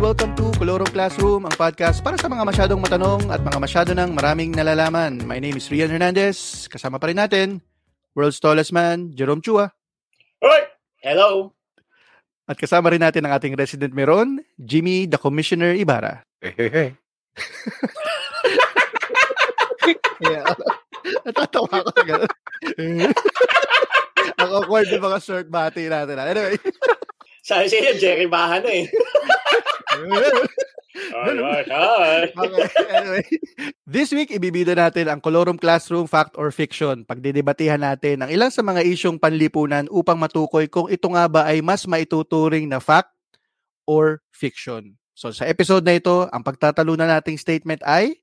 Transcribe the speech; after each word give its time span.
welcome 0.00 0.32
to 0.32 0.48
Colorong 0.56 0.88
Classroom, 0.88 1.44
ang 1.44 1.52
podcast 1.60 2.00
para 2.00 2.16
sa 2.16 2.24
mga 2.24 2.40
masyadong 2.48 2.80
matanong 2.80 3.20
at 3.28 3.44
mga 3.44 3.58
masyado 3.60 3.92
ng 3.92 4.16
maraming 4.16 4.48
nalalaman. 4.48 5.20
My 5.28 5.36
name 5.36 5.60
is 5.60 5.68
Rian 5.68 5.92
Hernandez. 5.92 6.64
Kasama 6.72 6.96
pa 6.96 7.12
rin 7.12 7.20
natin, 7.20 7.60
world's 8.16 8.40
tallest 8.40 8.72
man, 8.72 9.12
Jerome 9.12 9.44
Chua. 9.44 9.68
Hoy! 10.40 10.64
Hello! 11.04 11.52
At 12.48 12.56
kasama 12.56 12.88
rin 12.88 13.04
natin 13.04 13.28
ang 13.28 13.36
ating 13.36 13.52
resident 13.60 13.92
meron, 13.92 14.40
Jimmy 14.56 15.04
the 15.04 15.20
Commissioner 15.20 15.76
Ibarra. 15.76 16.24
Hey, 16.40 16.56
hey, 16.56 16.70
hey. 16.72 16.88
yeah. 20.24 20.48
Natatawa 21.28 21.76
ko 21.84 22.00
ganun. 22.08 22.32
ang 24.40 24.48
awkward 24.48 24.88
ng 24.88 25.04
mga 25.04 25.18
short 25.20 25.52
bati 25.52 25.92
natin. 25.92 26.16
Anyway. 26.16 26.56
Sabi 27.44 27.68
siya, 27.68 28.00
Jerry 28.00 28.24
Bahan 28.24 28.64
eh. 28.64 28.88
Alright, 31.10 31.68
hi. 31.70 32.30
okay, 32.38 32.86
anyway. 32.90 33.24
This 33.86 34.14
week, 34.14 34.30
ibibida 34.30 34.74
natin 34.74 35.10
ang 35.10 35.18
Colorum 35.18 35.58
Classroom 35.58 36.06
Fact 36.06 36.38
or 36.38 36.54
Fiction. 36.54 37.02
Pagdidebatihan 37.06 37.80
natin 37.80 38.22
ang 38.22 38.30
ilang 38.30 38.50
sa 38.54 38.62
mga 38.62 38.86
isyong 38.86 39.18
panlipunan 39.18 39.90
upang 39.90 40.18
matukoy 40.18 40.70
kung 40.70 40.86
ito 40.86 41.10
nga 41.10 41.26
ba 41.26 41.46
ay 41.46 41.62
mas 41.62 41.86
maituturing 41.86 42.70
na 42.70 42.78
fact 42.78 43.10
or 43.86 44.22
fiction. 44.30 44.94
So 45.14 45.34
sa 45.34 45.46
episode 45.50 45.82
na 45.82 45.98
ito, 45.98 46.30
ang 46.30 46.42
pagtatalunan 46.46 47.10
nating 47.10 47.38
statement 47.38 47.82
ay 47.82 48.18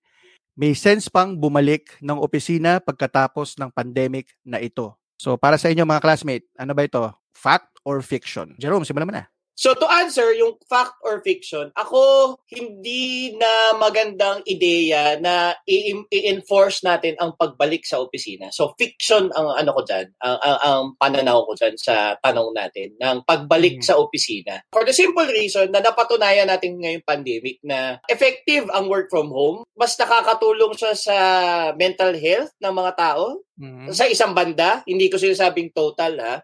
may 0.58 0.74
sense 0.74 1.06
pang 1.12 1.38
bumalik 1.38 1.94
ng 2.02 2.18
opisina 2.18 2.82
pagkatapos 2.82 3.60
ng 3.62 3.70
pandemic 3.70 4.34
na 4.42 4.58
ito. 4.58 4.98
So 5.20 5.38
para 5.38 5.62
sa 5.62 5.70
inyo 5.70 5.86
mga 5.86 6.02
classmate, 6.02 6.48
ano 6.58 6.74
ba 6.74 6.88
ito? 6.88 7.04
Fact 7.36 7.78
or 7.86 8.02
fiction? 8.02 8.58
Jerome, 8.58 8.82
simulan 8.82 9.08
mo 9.08 9.14
na. 9.14 9.30
So 9.58 9.74
to 9.74 9.90
answer 9.90 10.38
yung 10.38 10.62
fact 10.70 11.02
or 11.02 11.18
fiction, 11.26 11.74
ako 11.74 12.38
hindi 12.46 13.34
na 13.34 13.74
magandang 13.74 14.46
ideya 14.46 15.18
na 15.18 15.58
i-enforce 15.66 16.86
natin 16.86 17.18
ang 17.18 17.34
pagbalik 17.34 17.82
sa 17.82 17.98
opisina. 17.98 18.54
So 18.54 18.78
fiction 18.78 19.34
ang 19.34 19.50
ano 19.58 19.74
ko 19.74 19.82
diyan, 19.82 20.14
ang, 20.22 20.38
ang, 20.46 20.58
ang 20.62 20.84
pananaw 21.02 21.42
ko 21.50 21.58
diyan 21.58 21.74
sa 21.74 22.14
tanong 22.22 22.54
natin 22.54 22.94
ng 23.02 23.26
pagbalik 23.26 23.82
Mm. 23.82 23.84
sa 23.84 23.98
opisina. 23.98 24.62
For 24.70 24.86
the 24.86 24.94
simple 24.94 25.26
reason 25.26 25.74
na 25.74 25.82
napatunayan 25.82 26.48
natin 26.48 26.78
ngayong 26.78 27.04
pandemic 27.04 27.58
na 27.66 27.98
effective 28.08 28.70
ang 28.70 28.86
work 28.88 29.10
from 29.10 29.34
home, 29.34 29.66
mas 29.74 29.98
nakakatulong 29.98 30.78
siya 30.78 30.94
sa 30.94 31.18
mental 31.74 32.14
health 32.14 32.54
ng 32.62 32.74
mga 32.74 32.92
tao 32.94 33.42
Mhm. 33.58 33.90
sa 33.90 34.06
isang 34.06 34.38
banda, 34.38 34.86
hindi 34.86 35.10
ko 35.10 35.18
sinasabing 35.18 35.74
total 35.74 36.14
ha, 36.22 36.36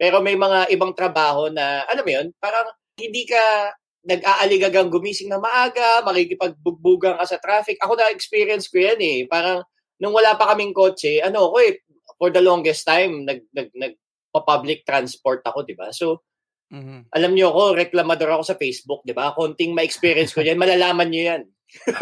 pero 0.00 0.24
may 0.24 0.32
mga 0.32 0.72
ibang 0.72 0.96
trabaho 0.96 1.52
na, 1.52 1.84
alam 1.84 2.00
mo 2.00 2.08
yun, 2.10 2.32
parang 2.40 2.64
hindi 2.96 3.28
ka 3.28 3.68
nag-aaligagang 4.00 4.88
gumising 4.88 5.28
na 5.28 5.36
maaga, 5.36 6.00
makikipagbugbugan 6.00 7.20
ka 7.20 7.28
sa 7.28 7.36
traffic. 7.36 7.76
Ako 7.84 8.00
na-experience 8.00 8.72
ko 8.72 8.80
yan 8.80 8.96
eh. 8.96 9.28
Parang 9.28 9.60
nung 10.00 10.16
wala 10.16 10.40
pa 10.40 10.56
kaming 10.56 10.72
kotse, 10.72 11.20
ano 11.20 11.52
ako 11.52 11.56
eh, 11.60 11.84
for 12.16 12.32
the 12.32 12.40
longest 12.40 12.88
time, 12.88 13.28
nag, 13.28 13.44
nag, 13.52 13.68
nag 13.76 13.92
public 14.32 14.88
transport 14.88 15.44
ako, 15.44 15.68
di 15.68 15.76
ba? 15.76 15.92
So, 15.92 16.24
Mhm. 16.70 17.10
alam 17.10 17.34
niyo 17.34 17.50
ako, 17.50 17.74
reklamador 17.76 18.30
ako 18.30 18.44
sa 18.46 18.54
Facebook, 18.56 19.02
di 19.02 19.10
ba? 19.10 19.34
Konting 19.34 19.74
ma-experience 19.74 20.30
ko 20.30 20.40
yan, 20.40 20.54
malalaman 20.54 21.10
niyo 21.10 21.22
yan. 21.36 21.42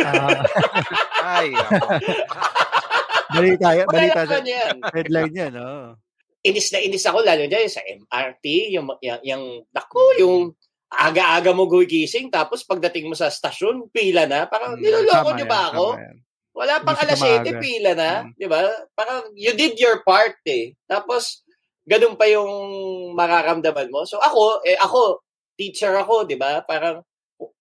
Ah, 0.05 0.45
Ay, 1.41 1.51
balita, 3.33 3.69
balita 3.89 4.23
Malalaman 4.29 4.45
yan. 4.45 4.75
headline 4.93 5.35
yan, 5.35 5.55
oh. 5.57 5.97
Inis 6.43 6.71
na 6.71 6.79
inis 6.79 7.05
ako 7.07 7.23
lalo 7.27 7.45
dyan 7.47 7.67
sa 7.67 7.83
MRT, 7.83 8.75
yung, 8.75 8.87
yung, 9.03 9.21
yung 9.27 9.45
naku, 9.75 10.03
yung 10.23 10.37
aga-aga 10.89 11.53
mo 11.53 11.69
gugising, 11.69 12.33
tapos 12.33 12.65
pagdating 12.65 13.11
mo 13.11 13.15
sa 13.19 13.29
stasyon, 13.29 13.93
pila 13.93 14.25
na. 14.25 14.49
Parang, 14.49 14.79
Mm, 14.79 14.81
niloloko 14.81 15.31
yan, 15.37 15.45
ba 15.45 15.61
ako? 15.69 15.87
Wala 16.59 16.75
pang 16.83 16.99
alas 16.99 17.21
ka 17.21 17.45
7, 17.45 17.45
maaga. 17.45 17.61
pila 17.61 17.93
na. 17.93 18.11
Mm. 18.25 18.31
Di 18.35 18.47
ba? 18.49 18.61
Parang, 18.97 19.23
you 19.37 19.53
did 19.53 19.77
your 19.77 20.01
part 20.03 20.41
eh. 20.49 20.73
Tapos, 20.89 21.45
ganun 21.85 22.17
pa 22.17 22.25
yung 22.33 22.49
mararamdaman 23.13 23.93
mo. 23.93 24.09
So, 24.09 24.17
ako, 24.17 24.65
eh, 24.65 24.81
ako, 24.81 25.21
teacher 25.61 25.93
ako, 25.93 26.25
di 26.25 26.41
ba? 26.41 26.65
Parang, 26.65 27.05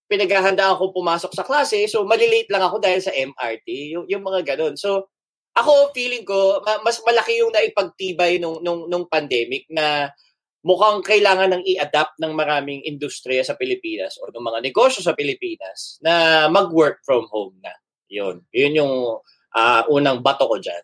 pinaghahandaan 0.07 0.79
ko 0.79 0.95
pumasok 0.95 1.35
sa 1.35 1.43
klase, 1.43 1.83
so 1.91 2.07
malilate 2.07 2.47
lang 2.47 2.63
ako 2.63 2.79
dahil 2.79 3.03
sa 3.03 3.11
MRT, 3.11 3.67
yung, 3.91 4.05
yung 4.07 4.23
mga 4.23 4.55
ganun. 4.55 4.79
So, 4.79 5.11
ako, 5.57 5.91
feeling 5.91 6.23
ko, 6.23 6.61
ma- 6.61 6.81
mas 6.85 7.01
malaki 7.01 7.41
yung 7.41 7.49
naipagtibay 7.49 8.37
nung, 8.37 8.61
nung, 8.61 8.85
nung 8.85 9.05
pandemic 9.09 9.65
na 9.73 10.13
mukhang 10.61 10.99
kailangan 11.01 11.57
ng 11.57 11.63
i-adapt 11.63 12.19
ng 12.19 12.33
maraming 12.35 12.83
industriya 12.83 13.41
sa 13.41 13.55
Pilipinas 13.55 14.19
o 14.21 14.27
ng 14.29 14.43
mga 14.43 14.59
negosyo 14.61 15.01
sa 15.01 15.15
Pilipinas 15.15 15.97
na 16.03 16.45
mag-work 16.51 17.01
from 17.07 17.25
home 17.31 17.55
na. 17.63 17.71
Yun. 18.11 18.43
Yun 18.51 18.73
yung 18.77 18.93
ah, 19.55 19.83
unang 19.87 20.19
bato 20.19 20.45
ko 20.45 20.59
dyan. 20.59 20.83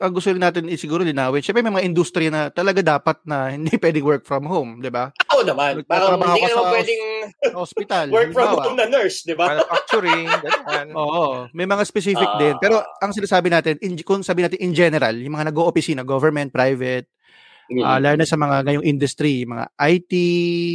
Ang 0.00 0.16
gusto 0.16 0.32
rin 0.32 0.40
natin 0.40 0.64
is 0.64 0.80
siguro 0.80 1.00
linawin, 1.00 1.38
syempre 1.38 1.60
may 1.60 1.68
mga 1.70 1.84
industriya 1.84 2.32
na 2.32 2.48
talaga 2.48 2.80
dapat 2.80 3.20
na 3.22 3.52
hindi 3.52 3.68
pwedeng 3.76 4.00
work 4.02 4.24
from 4.24 4.42
home, 4.42 4.80
di 4.80 4.88
ba? 4.88 5.12
Ako 5.28 5.44
naman, 5.44 5.84
parang 5.84 6.16
hindi 6.16 6.40
ka 6.40 6.48
naman 6.48 6.56
sa- 6.56 6.72
pwedeng 6.72 7.02
Hospital. 7.52 8.04
work 8.08 8.32
from 8.32 8.48
home 8.56 8.76
na 8.76 8.88
nurse, 8.88 9.22
di 9.22 9.36
ba? 9.36 9.52
Manufacturing, 9.52 10.24
ganyan. 10.24 10.88
Oo, 10.98 11.52
may 11.52 11.64
mga 11.64 11.84
specific 11.84 12.24
Ah. 12.26 12.40
din. 12.40 12.56
Pero 12.56 12.80
ang 12.80 13.12
sinasabi 13.12 13.48
natin, 13.48 13.76
in, 13.78 14.00
kung 14.00 14.24
sabi 14.24 14.40
natin 14.40 14.56
in 14.58 14.72
general, 14.72 15.12
yung 15.12 15.36
mga 15.36 15.52
nag-o-opisina, 15.52 16.00
government, 16.00 16.48
private, 16.48 17.04
Mm. 17.68 17.86
ah, 17.86 18.02
lalo 18.02 18.18
na 18.18 18.26
sa 18.26 18.34
mga 18.34 18.66
ngayong 18.66 18.82
industry, 18.82 19.46
mga 19.46 19.70
IT, 19.78 20.12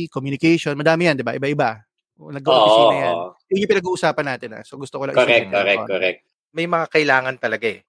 communication, 0.08 0.80
madami 0.80 1.06
yan, 1.06 1.20
di 1.20 1.26
ba? 1.26 1.34
Iba-iba. 1.34 1.84
Nag-o-opisina 2.16 2.88
Oo, 2.88 2.96
yan. 2.96 3.12
oo. 3.12 3.28
Yun 3.52 3.60
yung 3.60 3.72
pinag-uusapan 3.74 4.26
natin. 4.26 4.50
Ah. 4.54 4.64
So 4.64 4.78
gusto 4.78 4.96
ko 4.96 5.04
lang 5.04 5.12
Correct, 5.12 5.52
correct, 5.52 5.82
Oo. 5.82 5.92
correct. 5.92 6.20
May 6.54 6.64
mga 6.66 6.88
kailangan 6.88 7.36
talaga 7.36 7.68
eh. 7.68 7.84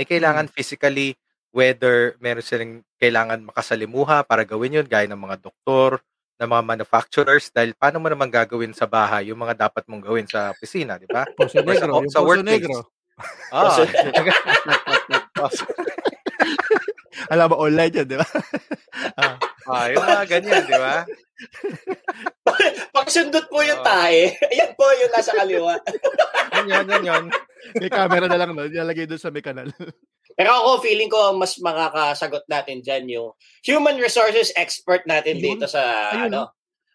May 0.00 0.08
kailangan 0.08 0.48
physically, 0.48 1.12
whether 1.52 2.16
meron 2.24 2.40
silang 2.40 2.80
kailangan 2.96 3.44
makasalimuha 3.44 4.24
para 4.24 4.48
gawin 4.48 4.80
yun, 4.80 4.88
gaya 4.88 5.04
ng 5.04 5.20
mga 5.20 5.44
doktor, 5.44 6.00
ng 6.40 6.48
mga 6.48 6.62
manufacturers, 6.64 7.52
dahil 7.52 7.76
paano 7.76 8.00
mo 8.00 8.08
naman 8.08 8.32
gagawin 8.32 8.72
sa 8.72 8.88
bahay 8.88 9.28
yung 9.28 9.44
mga 9.44 9.68
dapat 9.68 9.84
mong 9.84 10.00
gawin 10.00 10.24
sa 10.24 10.56
opisina, 10.56 10.96
di 10.96 11.04
ba? 11.04 11.28
Poso 11.36 11.60
sa- 11.60 11.68
Negro, 11.68 12.00
yung 12.00 12.08
sa 12.08 12.24
Poso 12.24 12.32
workplace. 12.32 12.64
Negro. 12.64 12.80
Ah, 13.52 13.76
Poso- 15.36 15.68
Alam 17.36 17.52
mo, 17.52 17.60
online 17.60 17.92
yan, 17.92 18.08
di 18.08 18.16
ba? 18.16 18.24
ah, 19.20 19.36
ah, 19.68 19.84
yung 19.92 20.00
mga 20.00 20.24
ganyan, 20.32 20.64
di 20.64 20.80
ba? 20.80 21.04
Pagsundot 22.96 23.44
po 23.52 23.60
yung 23.60 23.84
Oo. 23.84 23.86
tae, 23.86 24.32
ayan 24.48 24.72
po 24.72 24.88
yung 24.96 25.12
nasa 25.12 25.36
kaliwa. 25.36 25.76
Yun 26.56 26.72
yun, 26.72 26.86
yun 26.88 27.04
yun. 27.04 27.24
May 27.74 27.88
camera 27.88 28.24
na 28.24 28.36
lang, 28.36 28.50
no? 28.50 28.64
Nilalagay 28.64 29.04
doon 29.04 29.18
sa 29.18 29.28
may 29.28 29.40
kanal. 29.40 29.68
Pero 30.38 30.50
ako, 30.52 30.80
feeling 30.80 31.08
ko, 31.08 31.34
mas 31.34 31.58
makakasagot 31.58 32.46
natin 32.46 32.80
dyan 32.80 33.04
yung 33.10 33.28
human 33.60 33.96
resources 33.96 34.54
expert 34.54 35.04
natin 35.04 35.36
Ayun. 35.36 35.44
dito 35.44 35.66
sa, 35.66 35.82
Ayun, 36.10 36.30
ano, 36.30 36.42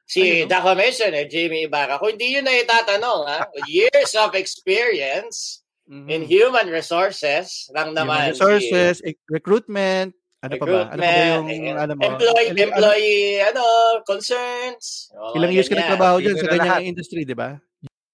si 0.04 0.22
Ayun. 0.42 0.48
The 0.48 0.60
Commissioner, 0.60 1.24
Jamie 1.26 1.66
Ibarra. 1.66 1.98
Kung 1.98 2.14
hindi 2.14 2.32
yun 2.32 2.44
na 2.44 2.56
itatanong, 2.56 3.22
ha, 3.26 3.40
years 3.70 4.16
of 4.16 4.34
experience 4.34 5.62
Mhm. 5.86 6.10
in 6.10 6.22
human 6.24 6.66
resources 6.68 7.70
lang 7.70 7.94
Human 7.94 8.10
naman. 8.10 8.34
resources, 8.34 9.06
e- 9.06 9.22
recruitment, 9.30 10.18
ano 10.42 10.58
pa 10.58 10.66
ba? 10.66 10.80
Ano 10.90 10.98
pa 10.98 11.06
ba 11.06 11.22
yung, 11.30 11.46
Recruitment, 11.46 11.78
ano 11.78 11.92
mo? 11.94 12.02
employee, 12.04 12.48
Ilang- 12.48 12.62
employee, 12.66 13.22
ano, 13.44 13.64
concerns. 14.02 14.86
ano, 15.12 15.22
Oh, 15.24 15.38
ilang 15.38 15.52
years 15.52 15.70
ka 15.70 15.76
nagtrabaho 15.76 16.18
dyan 16.18 16.36
sa 16.36 16.48
ganyang 16.48 16.82
lahat. 16.82 16.90
industry, 16.90 17.22
di 17.22 17.34
ba? 17.34 17.62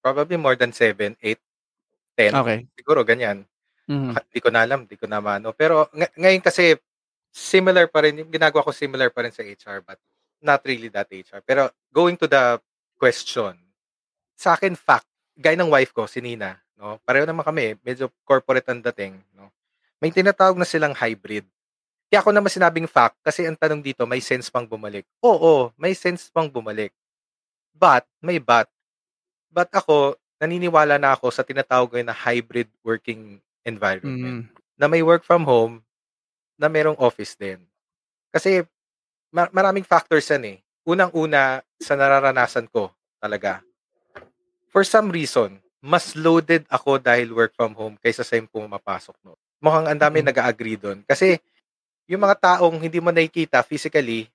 Probably 0.00 0.36
more 0.36 0.52
than 0.52 0.68
7, 0.70 1.16
8, 1.16 1.40
10. 2.16 2.32
Okay. 2.36 2.58
Siguro 2.76 3.02
ganyan. 3.02 3.44
Mhm. 3.88 4.14
Di 4.30 4.40
ko 4.40 4.48
na 4.52 4.62
alam, 4.62 4.86
di 4.86 4.94
ko 4.94 5.10
na 5.10 5.18
maano. 5.18 5.50
Pero 5.56 5.90
ng- 5.92 6.14
ngayon 6.16 6.42
kasi, 6.44 6.78
similar 7.32 7.88
pa 7.88 8.04
rin, 8.04 8.22
ginagawa 8.28 8.62
ko 8.62 8.70
similar 8.70 9.08
pa 9.08 9.24
rin 9.24 9.32
sa 9.32 9.42
HR, 9.42 9.80
but 9.82 9.98
not 10.44 10.60
really 10.68 10.92
that 10.92 11.08
HR. 11.08 11.40
Pero 11.42 11.72
going 11.90 12.14
to 12.20 12.28
the 12.28 12.60
question, 13.00 13.56
sa 14.36 14.54
akin, 14.54 14.76
fact, 14.76 15.08
gaya 15.38 15.56
ng 15.56 15.72
wife 15.72 15.94
ko, 15.96 16.04
si 16.04 16.20
Nina, 16.20 16.60
no? 16.76 17.00
pareho 17.06 17.24
naman 17.24 17.46
kami, 17.46 17.78
medyo 17.80 18.12
corporate 18.26 18.68
ang 18.68 18.82
dating. 18.82 19.16
No? 19.32 19.48
May 20.02 20.12
tinatawag 20.12 20.58
na 20.58 20.68
silang 20.68 20.92
hybrid. 20.92 21.46
Kaya 22.12 22.20
ako 22.20 22.30
naman 22.36 22.52
sinabing 22.52 22.90
fact, 22.90 23.16
kasi 23.24 23.48
ang 23.48 23.56
tanong 23.56 23.80
dito, 23.80 24.04
may 24.04 24.20
sense 24.20 24.52
pang 24.52 24.68
bumalik. 24.68 25.08
Oo, 25.24 25.72
may 25.80 25.96
sense 25.96 26.28
pang 26.28 26.50
bumalik. 26.50 26.92
But, 27.72 28.04
may 28.20 28.36
but. 28.36 28.68
But 29.48 29.72
ako, 29.72 30.20
naniniwala 30.42 30.98
na 30.98 31.14
ako 31.14 31.30
sa 31.30 31.46
tinatawag 31.46 31.94
ngayon 31.94 32.10
na 32.10 32.18
hybrid 32.18 32.66
working 32.82 33.38
environment 33.62 34.18
Mhm. 34.18 34.42
na 34.74 34.90
may 34.90 34.98
work 34.98 35.22
from 35.22 35.46
home 35.46 35.78
na 36.58 36.66
merong 36.66 36.98
office 36.98 37.38
din. 37.38 37.62
Kasi 38.34 38.66
ma- 39.30 39.52
maraming 39.54 39.86
factors 39.86 40.26
yan 40.26 40.42
eh. 40.42 40.58
Unang-una 40.82 41.62
sa 41.78 41.94
nararanasan 41.94 42.66
ko 42.66 42.90
talaga. 43.22 43.62
For 44.74 44.82
some 44.82 45.14
reason, 45.14 45.62
mas 45.78 46.18
loaded 46.18 46.66
ako 46.66 46.98
dahil 46.98 47.30
work 47.30 47.54
from 47.54 47.78
home 47.78 47.94
kaysa 48.02 48.26
sa 48.26 48.34
yung 48.34 48.50
pumapasok 48.50 49.14
no. 49.22 49.38
Mukhang 49.62 49.86
ang 49.86 50.00
dami 50.00 50.22
Mhm. 50.22 50.26
nag-agree 50.26 50.74
doon. 50.78 50.98
Kasi 51.06 51.38
yung 52.10 52.26
mga 52.26 52.58
taong 52.58 52.82
hindi 52.82 52.98
mo 52.98 53.14
nakikita 53.14 53.62
physically, 53.62 54.26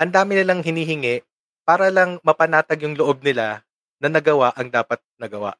ang 0.00 0.08
dami 0.08 0.40
nilang 0.40 0.64
hinihingi 0.64 1.20
para 1.68 1.92
lang 1.92 2.16
mapanatag 2.24 2.80
yung 2.80 2.96
loob 2.96 3.20
nila 3.20 3.60
na 3.98 4.08
nagawa 4.08 4.54
ang 4.54 4.70
dapat 4.70 4.98
nagawa. 5.16 5.54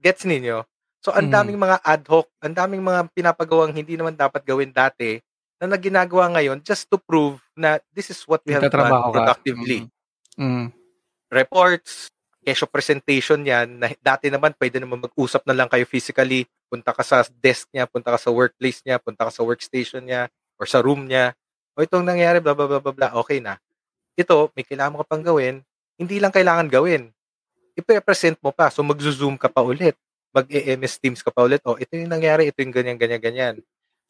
Gets 0.00 0.24
ninyo? 0.24 0.64
So, 1.00 1.12
ang 1.12 1.28
Mm. 1.28 1.34
daming 1.34 1.58
mga 1.60 1.76
ad 1.80 2.04
hoc, 2.08 2.28
ang 2.40 2.52
daming 2.52 2.84
mga 2.84 3.08
pinapagawang 3.12 3.72
hindi 3.72 3.96
naman 3.96 4.12
dapat 4.14 4.44
gawin 4.44 4.68
dati 4.68 5.16
na 5.56 5.76
naginagawa 5.76 6.28
ngayon 6.36 6.60
just 6.60 6.88
to 6.88 6.96
prove 6.96 7.40
na 7.56 7.80
this 7.92 8.08
is 8.12 8.20
what 8.24 8.40
we 8.44 8.52
have 8.52 8.64
done 8.64 8.72
Nagtatrabaho 8.72 9.08
ka. 9.08 9.16
productively. 9.16 9.88
Mm. 10.36 10.72
Reports, 11.30 12.10
kesyo 12.40 12.66
presentation 12.66 13.40
yan, 13.44 13.78
na 13.78 13.92
dati 14.00 14.32
naman 14.32 14.56
pwede 14.56 14.80
naman 14.80 15.00
mag-usap 15.00 15.44
na 15.44 15.54
lang 15.54 15.68
kayo 15.68 15.84
physically, 15.84 16.48
punta 16.66 16.90
ka 16.92 17.04
sa 17.04 17.22
desk 17.38 17.68
niya, 17.70 17.84
punta 17.86 18.10
ka 18.12 18.18
sa 18.18 18.32
workplace 18.32 18.80
niya, 18.82 18.96
punta 18.98 19.28
ka 19.28 19.32
sa 19.32 19.44
workstation 19.44 20.04
niya, 20.04 20.26
or 20.56 20.64
sa 20.64 20.80
room 20.80 21.04
niya. 21.06 21.36
O 21.76 21.84
itong 21.84 22.02
nangyari, 22.04 22.40
bla 22.40 22.56
bla 22.56 22.66
bla 22.66 22.80
bla 22.80 22.92
bla, 22.92 23.08
okay 23.14 23.38
na. 23.38 23.60
Ito, 24.16 24.50
may 24.56 24.64
kailangan 24.64 24.96
mo 24.96 24.98
ka 25.04 25.16
pang 25.16 25.22
gawin, 25.22 25.62
hindi 25.96 26.16
lang 26.18 26.32
kailangan 26.32 26.66
gawin. 26.66 27.12
I-present 27.88 28.36
mo 28.44 28.52
pa, 28.52 28.68
so 28.68 28.84
mag-zoom 28.84 29.40
ka 29.40 29.48
pa 29.48 29.64
ulit 29.64 29.96
mag-MS 30.30 30.94
Teams 30.98 31.20
ka 31.20 31.30
pa 31.34 31.42
ulit, 31.42 31.62
oh, 31.66 31.76
ito 31.76 31.90
yung 31.94 32.10
nangyari, 32.10 32.50
ito 32.50 32.58
yung 32.62 32.74
ganyan, 32.74 32.98
ganyan, 32.98 33.22
ganyan. 33.22 33.54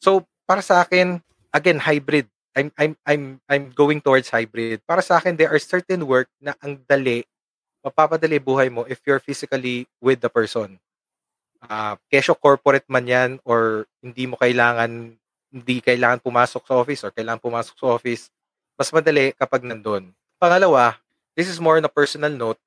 So, 0.01 0.25
para 0.45 0.61
sa 0.61 0.85
akin, 0.85 1.21
again, 1.53 1.81
hybrid. 1.81 2.29
I'm, 2.53 2.69
I'm, 2.77 2.93
I'm, 3.07 3.23
I'm 3.47 3.65
going 3.71 4.03
towards 4.03 4.29
hybrid. 4.29 4.83
Para 4.85 5.01
sa 5.01 5.17
akin, 5.17 5.37
there 5.37 5.49
are 5.49 5.61
certain 5.61 6.05
work 6.05 6.29
na 6.37 6.53
ang 6.61 6.77
dali, 6.85 7.25
mapapadali 7.81 8.37
buhay 8.37 8.69
mo 8.69 8.85
if 8.85 9.01
you're 9.05 9.21
physically 9.21 9.89
with 9.97 10.21
the 10.21 10.29
person. 10.29 10.77
Uh, 11.61 11.97
kesyo 12.09 12.33
corporate 12.37 12.85
man 12.89 13.05
yan 13.05 13.31
or 13.45 13.85
hindi 14.01 14.25
mo 14.25 14.37
kailangan, 14.37 15.13
hindi 15.49 15.77
kailangan 15.81 16.21
pumasok 16.21 16.65
sa 16.65 16.77
office 16.77 17.01
or 17.05 17.11
kailangan 17.13 17.41
pumasok 17.41 17.75
sa 17.77 17.87
office, 17.97 18.29
mas 18.77 18.89
madali 18.93 19.33
kapag 19.37 19.65
nandun. 19.65 20.09
Pangalawa, 20.41 20.97
this 21.37 21.45
is 21.49 21.61
more 21.61 21.77
on 21.77 21.85
a 21.85 21.93
personal 21.93 22.33
note, 22.33 22.57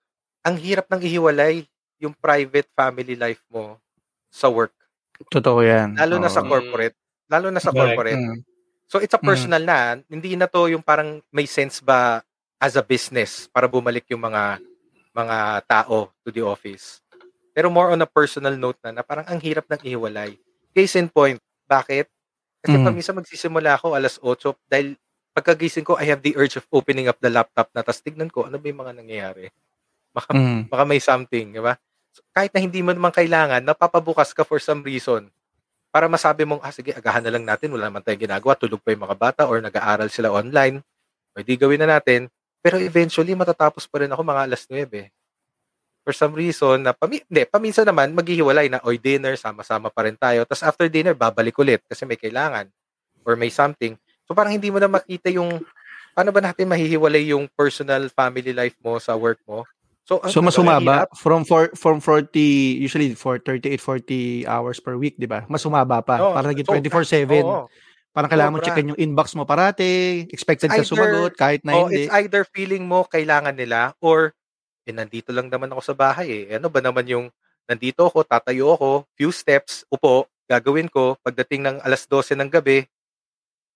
ang 0.44 0.56
hirap 0.60 0.86
ng 0.92 1.00
ihiwalay 1.00 1.64
yung 1.98 2.12
private 2.12 2.68
family 2.76 3.16
life 3.16 3.40
mo 3.48 3.80
sa 4.28 4.52
work. 4.52 4.76
Totoo 5.32 5.64
yan. 5.64 5.96
Lalo 5.96 6.20
na 6.20 6.28
sa 6.28 6.44
corporate. 6.44 6.94
Lalo 7.30 7.48
na 7.48 7.62
sa 7.62 7.72
Correct. 7.72 7.96
corporate. 7.96 8.20
Mm. 8.20 8.38
So 8.84 9.00
it's 9.00 9.16
a 9.16 9.22
personal 9.22 9.64
na. 9.64 9.96
Hindi 10.06 10.36
na 10.36 10.44
to 10.44 10.68
yung 10.68 10.84
parang 10.84 11.24
may 11.32 11.48
sense 11.48 11.80
ba 11.80 12.20
as 12.60 12.76
a 12.76 12.84
business 12.84 13.48
para 13.48 13.64
bumalik 13.64 14.04
yung 14.12 14.20
mga 14.20 14.60
mga 15.14 15.36
tao 15.64 16.12
to 16.20 16.28
the 16.28 16.44
office. 16.44 17.00
Pero 17.54 17.70
more 17.70 17.94
on 17.94 18.02
a 18.02 18.10
personal 18.10 18.52
note 18.58 18.76
na, 18.82 19.00
na 19.00 19.02
parang 19.06 19.24
ang 19.30 19.38
hirap 19.38 19.64
ng 19.70 19.80
ihiwalay. 19.86 20.34
Case 20.74 20.98
in 20.98 21.06
point, 21.06 21.38
bakit? 21.64 22.10
Kasi 22.60 22.74
Mm. 22.76 22.84
pag 22.84 22.96
minsan 22.98 23.16
magsisimula 23.16 23.78
ako 23.78 23.94
alas 23.94 24.18
8 24.18 24.58
dahil 24.66 24.98
pagkagising 25.30 25.86
ko, 25.86 25.94
I 25.94 26.10
have 26.10 26.20
the 26.20 26.34
urge 26.34 26.58
of 26.58 26.66
opening 26.74 27.06
up 27.06 27.16
the 27.22 27.30
laptop 27.30 27.70
na 27.70 27.86
tapos 27.86 28.02
tignan 28.02 28.26
ko 28.28 28.50
ano 28.50 28.58
ba 28.58 28.66
yung 28.66 28.82
mga 28.82 28.92
nangyayari. 28.98 29.46
Baka 30.14 30.30
Mm. 30.32 30.70
baka 30.70 30.84
may 30.86 31.02
something, 31.02 31.52
di 31.52 31.60
ba? 31.60 31.74
So, 32.14 32.22
kahit 32.30 32.54
na 32.54 32.62
hindi 32.62 32.78
mo 32.80 32.94
naman 32.94 33.10
kailangan, 33.10 33.66
napapabukas 33.66 34.30
ka 34.30 34.46
for 34.46 34.62
some 34.62 34.86
reason 34.86 35.26
para 35.90 36.06
masabi 36.10 36.42
mong, 36.46 36.62
ah, 36.62 36.74
sige, 36.74 36.90
agahan 36.94 37.22
na 37.22 37.30
lang 37.34 37.46
natin, 37.46 37.70
wala 37.70 37.86
naman 37.90 38.02
tayong 38.02 38.26
ginagawa, 38.26 38.58
tulog 38.58 38.82
pa 38.82 38.90
yung 38.94 39.06
mga 39.06 39.14
bata 39.18 39.42
or 39.46 39.62
nag-aaral 39.62 40.10
sila 40.10 40.30
online, 40.34 40.82
di 41.38 41.54
gawin 41.54 41.82
na 41.82 41.98
natin. 41.98 42.26
Pero 42.62 42.82
eventually, 42.82 43.34
matatapos 43.38 43.86
pa 43.86 44.02
rin 44.02 44.10
ako 44.10 44.22
mga 44.26 44.42
alas 44.50 44.66
9. 44.66 45.10
For 46.02 46.10
some 46.10 46.34
reason, 46.34 46.82
na 46.84 46.92
pami 46.92 47.22
hindi, 47.24 47.46
paminsan 47.46 47.86
naman, 47.86 48.10
maghihiwalay 48.10 48.68
na, 48.68 48.82
oy, 48.82 48.98
dinner, 48.98 49.38
sama-sama 49.38 49.86
pa 49.88 50.04
rin 50.06 50.18
tayo. 50.18 50.42
Tapos 50.44 50.66
after 50.66 50.86
dinner, 50.90 51.14
babalik 51.14 51.54
ulit 51.62 51.80
kasi 51.86 52.02
may 52.04 52.18
kailangan 52.18 52.66
or 53.22 53.38
may 53.38 53.48
something. 53.48 53.94
So 54.26 54.34
parang 54.34 54.52
hindi 54.58 54.68
mo 54.68 54.82
na 54.82 54.90
makita 54.90 55.30
yung, 55.30 55.62
paano 56.12 56.30
ba 56.34 56.42
natin 56.42 56.68
mahihiwalay 56.68 57.32
yung 57.32 57.46
personal 57.54 58.10
family 58.10 58.52
life 58.52 58.76
mo 58.82 58.98
sa 58.98 59.14
work 59.14 59.38
mo? 59.46 59.62
So, 60.04 60.20
So 60.28 60.44
mas 60.44 60.52
humaba 60.60 61.08
from 61.16 61.48
for, 61.48 61.72
from 61.72 61.96
40 61.96 62.36
usually 62.76 63.16
for 63.16 63.40
38 63.40 63.80
40 63.80 64.44
hours 64.44 64.76
per 64.76 65.00
week, 65.00 65.16
'di 65.16 65.24
ba? 65.24 65.48
Mas 65.48 65.64
humaba 65.64 66.04
pa. 66.04 66.20
Oo, 66.20 66.36
para 66.36 66.52
naging 66.52 66.68
so, 66.68 66.76
24/7. 66.76 67.40
Oo. 67.40 67.64
Parang 68.14 68.30
kailangan 68.30 68.52
mo 68.52 68.58
sobra. 68.60 68.66
checkin 68.70 68.90
yung 68.94 69.00
inbox 69.00 69.34
mo 69.34 69.42
parati, 69.42 70.22
expected 70.30 70.70
ka 70.70 70.84
Either- 70.84 70.86
sumagot 70.86 71.32
kahit 71.34 71.66
na 71.66 71.72
Oh, 71.74 71.90
hindi. 71.90 72.06
it's 72.06 72.12
either 72.20 72.46
feeling 72.46 72.86
mo 72.86 73.02
kailangan 73.10 73.56
nila 73.58 73.96
or 73.98 74.30
eh, 74.84 74.92
nandito 74.92 75.32
lang 75.32 75.48
naman 75.48 75.72
ako 75.72 75.80
sa 75.82 75.94
bahay 75.96 76.46
eh. 76.46 76.60
Ano 76.60 76.68
ba 76.68 76.78
naman 76.84 77.08
yung 77.08 77.26
nandito 77.64 78.04
ako, 78.04 78.22
tatayo 78.28 78.76
ako, 78.76 79.08
few 79.16 79.32
steps, 79.32 79.82
upo, 79.88 80.28
gagawin 80.44 80.86
ko, 80.92 81.16
pagdating 81.24 81.64
ng 81.64 81.76
alas 81.80 82.04
12 82.04 82.36
ng 82.36 82.52
gabi, 82.52 82.84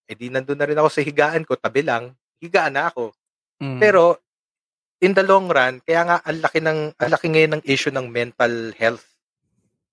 eh 0.05 0.15
di 0.15 0.29
nandun 0.29 0.61
na 0.61 0.69
rin 0.69 0.77
ako 0.77 0.89
sa 0.93 1.01
higaan 1.01 1.43
ko, 1.49 1.57
tabi 1.57 1.81
lang, 1.81 2.13
higaan 2.39 2.77
na 2.77 2.93
ako. 2.93 3.17
Mm. 3.59 3.81
Pero 3.81 4.21
in 4.99 5.15
the 5.15 5.23
long 5.23 5.47
run, 5.47 5.79
kaya 5.87 6.03
nga 6.07 6.17
ang 6.23 6.39
laki 6.43 6.59
ng 6.59 6.81
ang 6.99 7.11
laki 7.11 7.27
ngayon 7.31 7.53
ng 7.59 7.63
issue 7.67 7.95
ng 7.95 8.07
mental 8.11 8.75
health. 8.75 9.07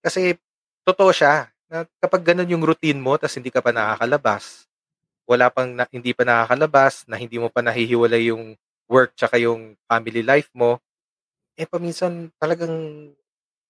Kasi 0.02 0.38
totoo 0.86 1.13
siya 1.13 1.50
na 1.69 1.86
kapag 2.02 2.25
ganun 2.25 2.50
yung 2.50 2.66
routine 2.66 2.98
mo 2.98 3.18
tapos 3.18 3.38
hindi 3.38 3.50
ka 3.54 3.62
pa 3.62 3.74
nakakalabas, 3.74 4.69
wala 5.25 5.50
pang 5.50 5.74
na, 5.74 5.86
hindi 5.90 6.13
pa 6.13 6.25
nakakalabas, 6.25 7.06
na 7.10 7.18
hindi 7.18 7.38
mo 7.42 7.50
pa 7.50 7.62
nahihiwalay 7.62 8.30
yung 8.34 8.54
work 8.86 9.18
tsaka 9.18 9.42
yung 9.42 9.74
family 9.90 10.22
life 10.22 10.50
mo, 10.54 10.78
eh 11.57 11.66
paminsan 11.66 12.30
talagang 12.38 12.74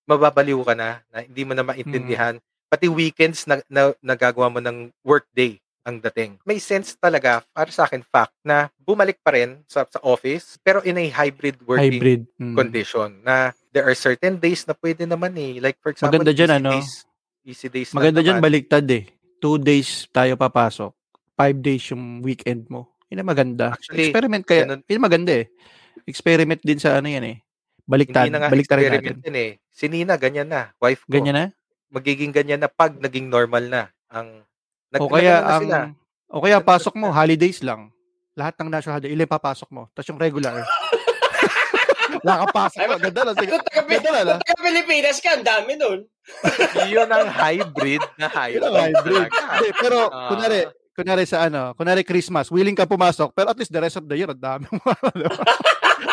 mababaliw 0.07 0.59
ka 0.67 0.75
na, 0.75 1.03
na 1.11 1.23
hindi 1.23 1.43
mo 1.47 1.55
na 1.55 1.63
maintindihan. 1.63 2.35
Pati 2.67 2.91
weekends 2.91 3.47
na, 3.47 3.63
na 3.71 3.95
nagagawa 4.03 4.51
mo 4.51 4.59
ng 4.59 4.91
work 5.05 5.25
day 5.31 5.63
ang 5.85 6.01
dating. 6.01 6.41
May 6.41 6.57
sense 6.57 6.97
talaga, 6.97 7.45
para 7.47 7.69
sa 7.69 7.85
akin, 7.85 8.01
fact, 8.01 8.33
na 8.41 8.73
bumalik 8.75 9.21
pa 9.21 9.37
rin 9.37 9.61
sa, 9.65 9.85
sa 9.85 10.01
office, 10.01 10.57
pero 10.59 10.81
in 10.81 10.97
a 10.97 11.05
hybrid 11.07 11.61
working 11.61 11.95
hybrid. 11.95 12.21
Mm. 12.35 12.57
condition 12.57 13.21
na 13.21 13.35
there 13.69 13.85
are 13.85 13.93
certain 13.93 14.35
days 14.35 14.65
na 14.65 14.73
pwede 14.73 15.05
naman 15.05 15.37
eh. 15.37 15.61
Like 15.61 15.77
for 15.79 15.93
example, 15.93 16.17
Maganda 16.17 16.33
dyan, 16.33 16.49
easy 16.49 16.57
ano? 16.57 16.71
days. 16.73 16.91
Easy 17.45 17.67
days 17.69 17.89
Maganda 17.93 18.19
diyan 18.19 18.41
naman. 18.41 18.47
baliktad 18.49 18.85
eh. 18.89 19.05
Two 19.37 19.55
days 19.55 20.09
tayo 20.09 20.33
papasok. 20.33 20.89
Five 21.37 21.61
days 21.61 21.85
yung 21.87 22.19
weekend 22.19 22.65
mo. 22.65 22.89
Yun 23.07 23.21
ang 23.21 23.29
maganda. 23.29 23.77
Actually, 23.77 24.09
Experiment 24.09 24.43
kaya. 24.43 24.65
ganun- 24.65 24.81
Yun 24.83 24.99
maganda 24.99 25.33
eh. 25.37 25.45
Experiment 26.03 26.61
din 26.61 26.81
sa 26.81 26.97
ano 26.97 27.05
yan 27.05 27.21
eh. 27.23 27.37
Baliktad. 27.85 28.25
Hindi 28.25 28.33
na 28.33 28.41
nga 28.41 28.49
Baliktad 28.49 28.81
experiment 28.81 29.05
natin. 29.13 29.27
yun 29.29 29.37
eh. 29.37 29.51
Si 29.69 29.85
Nina, 29.85 30.17
ganyan 30.17 30.49
na. 30.49 30.73
Wife 30.81 31.05
ko. 31.05 31.13
Ganyan 31.13 31.35
na? 31.35 31.45
Magiging 31.87 32.33
ganyan 32.33 32.57
na 32.57 32.65
pag 32.65 32.97
naging 32.97 33.29
normal 33.29 33.69
na. 33.69 33.81
Ang, 34.09 34.41
nag, 34.95 35.01
O 35.01 35.11
kaya 35.11 35.35
ang 35.37 35.61
sila. 35.61 35.79
o 36.27 36.39
kaya 36.39 36.57
pasok 36.59 36.95
mo 36.95 37.11
holidays 37.11 37.59
lang. 37.59 37.91
Lahat 38.33 38.55
ng 38.55 38.67
national 38.67 38.97
holiday, 38.97 39.11
ilan 39.11 39.27
papasok 39.27 39.69
mo. 39.69 39.87
Tapos 39.91 40.07
yung 40.07 40.19
regular. 40.19 40.63
Wala 42.25 42.41
ka. 42.43 42.67
Ganda 42.97 43.21
na. 43.21 43.31
Sige. 43.33 43.53
Ganda 43.85 44.09
na. 44.25 44.33
kung 44.33 44.41
taga 44.41 44.55
Pilipinas 44.57 45.17
ka, 45.19 45.29
ang 45.35 45.45
dami 45.45 45.77
nun. 45.77 45.99
Yun 46.91 47.05
ang 47.07 47.29
hybrid 47.29 48.01
na 48.17 48.27
Yun 48.27 48.33
hybrid. 48.33 48.63
ang 48.65 48.75
hybrid. 48.75 49.29
Hindi, 49.29 49.69
pero 49.77 49.97
Ah. 50.09 50.27
kunwari, 50.27 50.59
kunwari 50.91 51.23
sa 51.23 51.45
ano, 51.45 51.75
kunwari 51.75 52.01
Christmas, 52.01 52.49
willing 52.49 52.73
ka 52.73 52.83
pumasok, 52.83 53.29
pero 53.31 53.51
at 53.51 53.57
least 53.57 53.69
the 53.69 53.77
rest 53.77 53.95
of 53.95 54.05
the 54.05 54.17
year, 54.17 54.27
ang 54.27 54.41
dami 54.41 54.65
mo. 54.65 54.81
ano, 55.05 55.25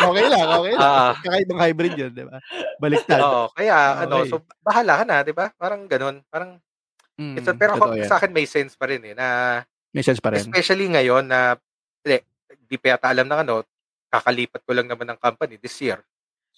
okay 0.04 0.26
lang, 0.28 0.46
okay 0.52 0.72
lang. 0.76 0.84
Ah. 0.84 1.12
Kakaibang 1.16 1.60
hybrid 1.60 1.94
yun, 1.96 2.10
di 2.12 2.22
ba? 2.22 2.36
Baliktad. 2.76 3.18
Oo, 3.18 3.42
kaya 3.50 3.76
ano, 4.04 4.14
Okay. 4.20 4.30
so 4.30 4.36
bahala 4.60 5.00
ka 5.00 5.04
na, 5.04 5.16
'di 5.22 5.32
ba? 5.32 5.48
Parang 5.56 5.88
ganun. 5.88 6.20
Parang 6.28 6.60
Mm, 7.20 7.36
it's, 7.36 7.48
pero 7.60 7.76
ako, 7.76 7.92
totoo 7.92 8.08
sa 8.08 8.16
akin 8.16 8.32
may 8.32 8.48
sense 8.48 8.72
pa 8.76 8.88
rin 8.88 9.02
eh 9.04 9.14
na 9.14 9.60
May 9.92 10.00
sense 10.00 10.24
pa 10.24 10.32
rin. 10.32 10.40
Especially 10.40 10.88
ngayon 10.88 11.28
na 11.28 11.60
hindi, 12.00 12.24
di 12.64 12.76
pa 12.80 12.96
yata 12.96 13.12
alam 13.12 13.28
ng 13.28 13.40
ano, 13.44 13.54
kakalipat 14.08 14.64
ko 14.64 14.72
lang 14.72 14.88
naman 14.88 15.12
ng 15.12 15.20
company 15.20 15.60
this 15.60 15.76
year. 15.84 16.00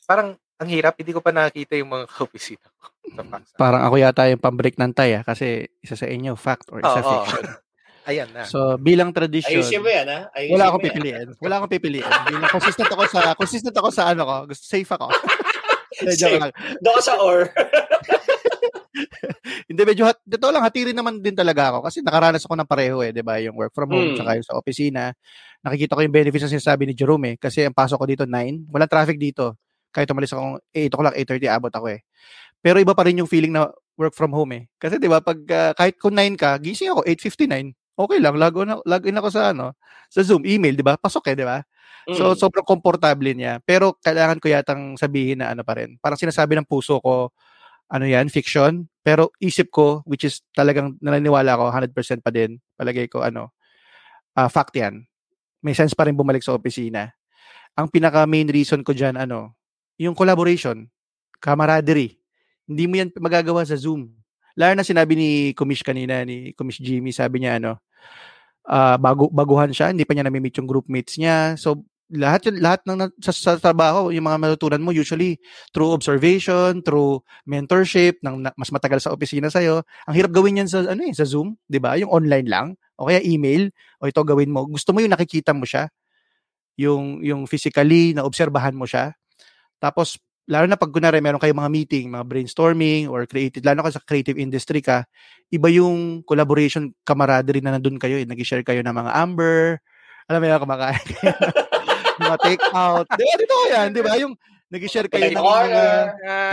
Parang 0.06 0.38
ang 0.38 0.68
hirap, 0.70 0.94
hindi 0.94 1.11
ko 1.11 1.18
pa 1.18 1.34
nakakita 1.34 1.75
yung 1.75 1.90
mga 1.90 2.06
kaopisina 2.14 2.66
ko 2.78 2.94
Paksa. 3.14 3.54
Parang 3.58 3.82
ako 3.84 3.94
yata 4.00 4.30
yung 4.30 4.42
pambreak 4.42 4.75
ng 4.80 4.92
tie, 4.94 5.20
ah, 5.20 5.23
kasi 5.23 5.68
isa 5.84 5.94
sa 5.94 6.06
inyo, 6.08 6.34
fact 6.34 6.70
or 6.73 6.80
isa 6.82 6.99
oo. 6.99 7.11
fiction. 7.23 7.44
Ayan 8.04 8.28
na. 8.37 8.44
So, 8.44 8.76
bilang 8.76 9.16
tradition, 9.16 9.49
Ayusin 9.49 9.80
mo 9.80 9.88
yan, 9.88 10.04
ha? 10.04 10.28
Ayusin 10.37 10.52
wala 10.61 10.64
akong 10.68 10.82
yan. 10.84 10.88
pipiliin. 10.92 11.28
Wala 11.40 11.54
akong 11.56 11.73
pipiliin. 11.73 12.11
Bilang 12.28 12.52
consistent 12.52 12.90
ako 12.92 13.02
sa, 13.08 13.20
consistent 13.32 13.76
ako 13.80 13.88
sa 13.88 14.12
ano 14.12 14.23
ko. 14.28 14.37
Gusto, 14.52 14.64
safe 14.68 14.90
ako. 14.92 15.08
Safe. 15.94 16.50
Doon 16.82 17.00
sa 17.00 17.14
or. 17.23 17.46
Hindi, 19.70 19.82
medyo, 19.84 20.04
hat, 20.08 20.18
dito 20.24 20.46
lang, 20.50 20.62
hatirin 20.62 20.96
naman 20.96 21.18
din 21.20 21.34
talaga 21.34 21.74
ako. 21.74 21.88
Kasi 21.90 22.00
nakaranas 22.00 22.44
ako 22.46 22.54
ng 22.62 22.68
pareho 22.70 22.98
eh, 23.02 23.10
di 23.10 23.22
ba? 23.26 23.38
Yung 23.42 23.58
work 23.58 23.74
from 23.74 23.90
home, 23.90 24.14
Hmm. 24.14 24.18
tsaka 24.18 24.30
yung 24.38 24.46
sa 24.46 24.54
opisina. 24.58 25.02
Nakikita 25.64 25.96
ko 25.98 26.00
yung 26.04 26.14
benefits 26.14 26.44
na 26.46 26.52
sinasabi 26.58 26.82
ni 26.88 26.94
Jerome 26.94 27.34
eh. 27.34 27.36
Kasi 27.40 27.64
ang 27.66 27.74
pasok 27.74 27.98
ko 28.02 28.06
dito, 28.06 28.24
9. 28.28 28.68
Walang 28.70 28.90
traffic 28.90 29.18
dito. 29.18 29.58
Kahit 29.90 30.10
umalis 30.10 30.32
ako, 30.34 30.58
8 30.74 30.92
o'clock, 30.94 31.14
8.30, 31.16 31.46
abot 31.50 31.72
ako 31.72 31.86
eh. 31.94 32.00
Pero 32.62 32.78
iba 32.82 32.94
pa 32.96 33.04
rin 33.06 33.18
yung 33.22 33.30
feeling 33.30 33.54
na 33.54 33.70
work 33.98 34.14
from 34.16 34.34
home 34.34 34.52
eh. 34.58 34.62
Kasi 34.78 34.98
di 34.98 35.06
ba, 35.10 35.22
pag 35.22 35.38
ah, 35.54 35.72
kahit 35.76 35.96
kung 35.98 36.14
9 36.16 36.34
ka, 36.38 36.58
gising 36.58 36.90
ako, 36.94 37.06
8.59. 37.06 37.74
Okay 37.94 38.18
lang, 38.18 38.34
log 38.34 38.54
in, 38.58 38.74
log 38.74 39.04
in 39.06 39.14
ako 39.18 39.28
sa 39.30 39.54
ano, 39.54 39.78
sa 40.10 40.20
Zoom, 40.26 40.42
email, 40.42 40.74
di 40.74 40.82
ba? 40.82 40.98
Pasok 40.98 41.30
eh, 41.30 41.36
di 41.38 41.46
ba? 41.46 41.62
So, 42.10 42.34
Mm. 42.34 42.36
sobrang 42.36 42.66
komportable 42.66 43.32
niya. 43.32 43.62
Pero 43.64 43.96
kailangan 44.02 44.36
ko 44.42 44.50
yatang 44.50 44.98
sabihin 44.98 45.40
na 45.40 45.54
ano 45.54 45.62
pa 45.64 45.78
rin. 45.78 45.96
Parang 46.02 46.18
sinasabi 46.18 46.58
ng 46.58 46.66
puso 46.68 46.98
ko, 47.00 47.30
ano 47.94 48.10
yan, 48.10 48.26
fiction. 48.26 48.90
Pero 49.06 49.30
isip 49.38 49.70
ko, 49.70 50.02
which 50.02 50.26
is 50.26 50.42
talagang 50.50 50.98
naniniwala 50.98 51.54
ko, 51.54 51.70
100% 51.70 51.94
pa 52.26 52.34
din, 52.34 52.58
palagay 52.74 53.06
ko, 53.06 53.22
ano, 53.22 53.54
ah, 54.34 54.50
fact 54.50 54.74
yan. 54.74 55.06
May 55.62 55.78
sense 55.78 55.94
pa 55.94 56.10
rin 56.10 56.18
bumalik 56.18 56.42
sa 56.42 56.58
opisina. 56.58 57.14
Ang 57.78 57.86
pinaka 57.86 58.26
main 58.26 58.50
reason 58.50 58.82
ko 58.82 58.90
dyan, 58.90 59.14
ano, 59.14 59.54
yung 59.94 60.18
collaboration, 60.18 60.90
camaraderie. 61.38 62.18
Hindi 62.66 62.84
mo 62.90 62.94
yan 62.98 63.14
magagawa 63.14 63.62
sa 63.62 63.78
Zoom. 63.78 64.10
Lalo 64.58 64.74
na 64.74 64.86
sinabi 64.86 65.14
ni 65.14 65.28
Kumish 65.54 65.86
kanina, 65.86 66.26
ni 66.26 66.50
Kumish 66.58 66.82
Jimmy, 66.82 67.14
sabi 67.14 67.42
niya 67.42 67.62
ano, 67.62 67.78
uh, 68.66 68.96
bago, 68.98 69.30
baguhan 69.30 69.70
siya, 69.70 69.94
hindi 69.94 70.02
pa 70.08 70.16
niya 70.16 70.26
nami-meet 70.26 70.58
yung 70.58 70.68
groupmates 70.70 71.14
niya. 71.20 71.54
So, 71.60 71.84
lahat 72.14 72.50
yun, 72.50 72.56
lahat 72.62 72.80
ng 72.87 73.11
sa, 73.18 73.33
sa 73.35 73.52
trabaho, 73.59 74.14
yung 74.14 74.25
mga 74.25 74.38
matutunan 74.40 74.83
mo 74.83 74.94
usually 74.94 75.37
through 75.75 75.90
observation, 75.92 76.80
through 76.80 77.21
mentorship 77.44 78.18
ng 78.23 78.47
mas 78.54 78.71
matagal 78.71 79.02
sa 79.02 79.12
opisina 79.12 79.50
sa 79.50 79.61
iyo. 79.61 79.83
Ang 80.06 80.14
hirap 80.16 80.33
gawin 80.33 80.62
yan 80.64 80.68
sa 80.71 80.87
ano 80.87 81.02
eh, 81.04 81.12
sa 81.12 81.26
Zoom, 81.26 81.59
'di 81.66 81.78
ba? 81.83 81.99
Yung 81.99 82.11
online 82.11 82.49
lang 82.49 82.66
o 82.97 83.11
kaya 83.11 83.21
email 83.26 83.68
o 83.99 84.06
ito 84.06 84.23
gawin 84.23 84.50
mo. 84.54 84.64
Gusto 84.71 84.94
mo 84.94 85.02
yung 85.02 85.12
nakikita 85.12 85.50
mo 85.52 85.66
siya. 85.66 85.90
Yung 86.78 87.23
yung 87.23 87.47
physically 87.50 88.14
na 88.14 88.23
obserbahan 88.23 88.75
mo 88.75 88.87
siya. 88.87 89.14
Tapos 89.83 90.18
lalo 90.44 90.68
na 90.68 90.76
pag 90.76 90.92
kunwari 90.92 91.25
meron 91.25 91.40
kayong 91.40 91.56
mga 91.56 91.73
meeting, 91.73 92.06
mga 92.12 92.26
brainstorming 92.28 93.09
or 93.09 93.25
creative, 93.25 93.64
lalo 93.64 93.85
ka 93.85 93.97
sa 93.97 94.04
creative 94.04 94.37
industry 94.37 94.85
ka, 94.85 95.09
iba 95.49 95.68
yung 95.73 96.21
collaboration 96.28 96.92
camaraderie 97.00 97.64
na 97.64 97.76
nandun 97.76 97.97
kayo, 97.97 98.21
eh, 98.21 98.28
nag-share 98.28 98.61
kayo 98.61 98.85
ng 98.85 98.92
mga 98.92 99.12
amber, 99.16 99.80
alam 100.28 100.40
mo 100.40 100.44
yung 100.49 100.64
kumakain 100.64 101.04
mga 102.21 102.37
take 102.42 102.64
out. 102.73 103.06
Di 103.11 103.25
ba, 103.25 103.35
dito 103.38 103.56
yan, 103.71 103.88
di 103.90 104.02
ba? 104.02 104.12
Yung 104.21 104.35
nag-share 104.68 105.09
kayo 105.11 105.30
ng 105.30 105.40
mga... 105.40 105.83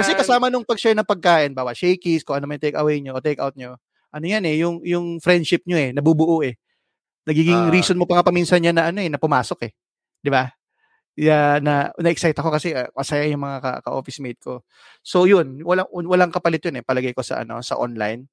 Kasi 0.02 0.12
kasama 0.14 0.50
nung 0.50 0.68
pag-share 0.68 0.98
ng 0.98 1.08
pagkain, 1.08 1.52
bawa 1.54 1.74
shakies, 1.74 2.22
kung 2.22 2.38
ano 2.38 2.46
may 2.46 2.62
take 2.62 2.78
away 2.78 3.02
nyo 3.02 3.18
o 3.18 3.24
take 3.24 3.42
out 3.42 3.54
nyo, 3.58 3.78
ano 4.12 4.26
yan 4.28 4.44
eh, 4.46 4.60
yung, 4.60 4.84
yung 4.84 5.18
friendship 5.24 5.64
nyo 5.66 5.80
eh, 5.80 5.90
nabubuo 5.96 6.44
eh. 6.44 6.60
Nagiging 7.26 7.70
uh, 7.70 7.74
reason 7.74 7.96
mo 7.96 8.10
pa 8.10 8.20
nga 8.20 8.28
paminsan 8.28 8.66
yan 8.66 8.76
na 8.76 8.90
ano 8.90 9.00
eh, 9.00 9.10
na 9.10 9.22
pumasok 9.22 9.70
eh. 9.70 9.72
Di 10.22 10.30
ba? 10.30 10.50
yeah, 11.20 11.60
na 11.60 11.92
na-excite 12.00 12.38
ako 12.38 12.50
kasi 12.56 12.72
uh, 12.76 12.88
masaya 12.96 13.28
yung 13.28 13.44
mga 13.44 13.58
ka- 13.60 13.82
ka-office 13.84 14.20
mate 14.24 14.40
ko. 14.40 14.64
So 15.04 15.28
yun, 15.28 15.60
walang 15.64 15.88
walang 15.92 16.32
kapalit 16.32 16.64
yun 16.64 16.80
eh 16.80 16.86
palagay 16.86 17.12
ko 17.12 17.24
sa 17.26 17.44
ano 17.44 17.60
sa 17.60 17.76
online. 17.80 18.28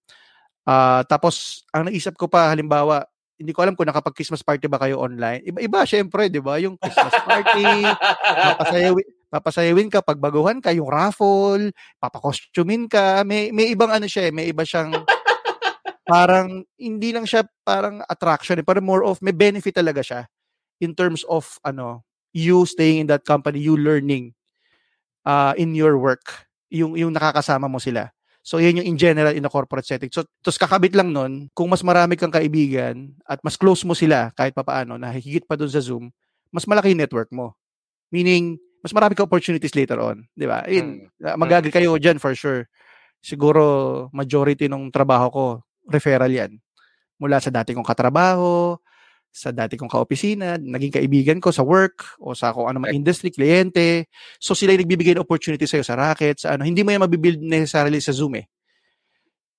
Uh, 0.68 1.02
tapos 1.08 1.64
ang 1.72 1.88
naisip 1.88 2.14
ko 2.14 2.28
pa 2.30 2.52
halimbawa, 2.52 3.08
hindi 3.38 3.54
ko 3.54 3.62
alam 3.62 3.78
kung 3.78 3.86
nakapag-Christmas 3.86 4.42
party 4.42 4.66
ba 4.66 4.82
kayo 4.82 4.98
online. 4.98 5.46
Iba-iba 5.46 5.86
syempre, 5.86 6.26
'di 6.26 6.42
ba? 6.42 6.58
Yung 6.58 6.74
Christmas 6.76 7.14
party, 7.22 7.64
papasayawin, 8.52 9.06
papasayawin 9.30 9.88
ka 9.88 10.02
pag 10.02 10.18
baguhan 10.18 10.58
ka, 10.58 10.74
yung 10.74 10.90
raffle, 10.90 11.70
papakostumin 12.02 12.90
ka, 12.90 13.22
may 13.22 13.54
may 13.54 13.70
ibang 13.70 13.94
ano 13.94 14.10
siya, 14.10 14.28
eh, 14.28 14.32
may 14.34 14.50
iba 14.50 14.66
siyang 14.66 14.90
parang 16.08 16.66
hindi 16.76 17.14
lang 17.14 17.24
siya 17.24 17.46
parang 17.62 18.02
attraction, 18.10 18.58
eh, 18.58 18.66
parang 18.66 18.84
more 18.84 19.06
of 19.06 19.22
may 19.22 19.32
benefit 19.32 19.78
talaga 19.78 20.02
siya 20.02 20.20
in 20.82 20.94
terms 20.98 21.22
of 21.30 21.58
ano 21.62 22.02
you 22.34 22.66
staying 22.66 23.06
in 23.06 23.08
that 23.08 23.24
company, 23.24 23.62
you 23.62 23.78
learning 23.78 24.34
uh, 25.24 25.52
in 25.56 25.74
your 25.74 25.96
work, 25.98 26.48
yung, 26.72 26.96
yung 26.96 27.12
nakakasama 27.12 27.66
mo 27.68 27.80
sila. 27.80 28.12
So, 28.48 28.56
yan 28.56 28.80
yung 28.80 28.88
in 28.88 28.96
general 28.96 29.36
in 29.36 29.44
a 29.44 29.52
corporate 29.52 29.84
setting. 29.84 30.08
So, 30.08 30.24
tos 30.40 30.56
kakabit 30.56 30.96
lang 30.96 31.12
nun, 31.12 31.52
kung 31.52 31.68
mas 31.68 31.84
marami 31.84 32.16
kang 32.16 32.32
kaibigan 32.32 33.12
at 33.28 33.44
mas 33.44 33.60
close 33.60 33.84
mo 33.84 33.92
sila 33.92 34.32
kahit 34.32 34.56
papaano, 34.56 34.96
na 34.96 35.12
higit 35.12 35.44
pa 35.44 35.52
doon 35.52 35.68
sa 35.68 35.84
Zoom, 35.84 36.08
mas 36.48 36.64
malaki 36.64 36.96
yung 36.96 37.04
network 37.04 37.28
mo. 37.28 37.52
Meaning, 38.08 38.56
mas 38.80 38.96
marami 38.96 39.12
ka 39.12 39.28
opportunities 39.28 39.76
later 39.76 40.00
on. 40.00 40.24
Di 40.32 40.48
ba? 40.48 40.64
In, 40.64 41.12
hmm. 41.20 41.36
magagri 41.36 41.68
kayo 41.68 42.00
dyan 42.00 42.16
for 42.16 42.32
sure. 42.32 42.64
Siguro, 43.20 44.08
majority 44.16 44.64
ng 44.64 44.88
trabaho 44.88 45.28
ko, 45.28 45.44
referral 45.84 46.32
yan. 46.32 46.56
Mula 47.20 47.44
sa 47.44 47.52
dati 47.52 47.76
kong 47.76 47.84
katrabaho, 47.84 48.80
sa 49.28 49.54
dati 49.54 49.78
kong 49.78 49.92
kaopisina, 49.92 50.58
naging 50.58 50.98
kaibigan 50.98 51.38
ko 51.38 51.54
sa 51.54 51.62
work 51.62 52.18
o 52.18 52.34
sa 52.34 52.50
kung 52.50 52.66
ano 52.66 52.82
man 52.82 52.90
industry, 52.90 53.30
kliyente. 53.30 54.10
So 54.42 54.56
sila 54.56 54.74
yung 54.74 54.82
nagbibigay 54.82 55.14
ng 55.14 55.24
opportunity 55.24 55.68
sa'yo 55.68 55.86
sa 55.86 55.94
racket, 55.94 56.42
sa 56.42 56.58
ano. 56.58 56.66
Hindi 56.66 56.82
mo 56.82 56.90
yan 56.90 57.04
mabibuild 57.06 57.38
necessarily 57.38 58.02
sa 58.02 58.10
Zoom 58.10 58.40
eh. 58.42 58.46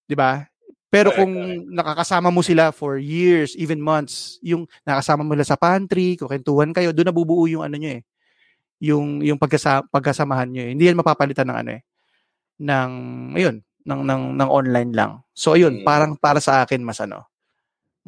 'Di 0.09 0.17
ba? 0.17 0.43
Pero 0.89 1.13
kung 1.13 1.29
nakakasama 1.69 2.33
mo 2.33 2.41
sila 2.41 2.73
for 2.73 2.97
years, 2.97 3.53
even 3.53 3.77
months, 3.77 4.41
yung 4.41 4.65
nakasama 4.81 5.21
mo 5.21 5.37
sila 5.37 5.45
sa 5.45 5.57
pantry, 5.61 6.17
kukentuhan 6.17 6.73
kayo, 6.73 6.89
doon 6.89 7.13
nabubuo 7.13 7.45
yung 7.45 7.61
ano 7.61 7.77
nyo 7.77 7.93
eh. 7.93 8.01
Yung 8.81 9.21
yung 9.21 9.37
pagkasa, 9.37 9.85
pagkasamahan 9.85 10.49
nyo 10.49 10.63
eh. 10.65 10.69
Hindi 10.73 10.89
yan 10.89 10.97
mapapalitan 10.97 11.45
ng 11.45 11.57
ano 11.61 11.71
eh. 11.77 11.81
Ng 12.57 12.91
ayun, 13.37 13.55
ng 13.85 14.01
ng 14.01 14.23
ng 14.33 14.49
online 14.49 14.91
lang. 14.97 15.11
So 15.37 15.53
ayun, 15.53 15.81
mm. 15.81 15.85
parang 15.85 16.17
para 16.17 16.41
sa 16.41 16.65
akin 16.65 16.81
mas 16.81 16.97
ano, 17.05 17.28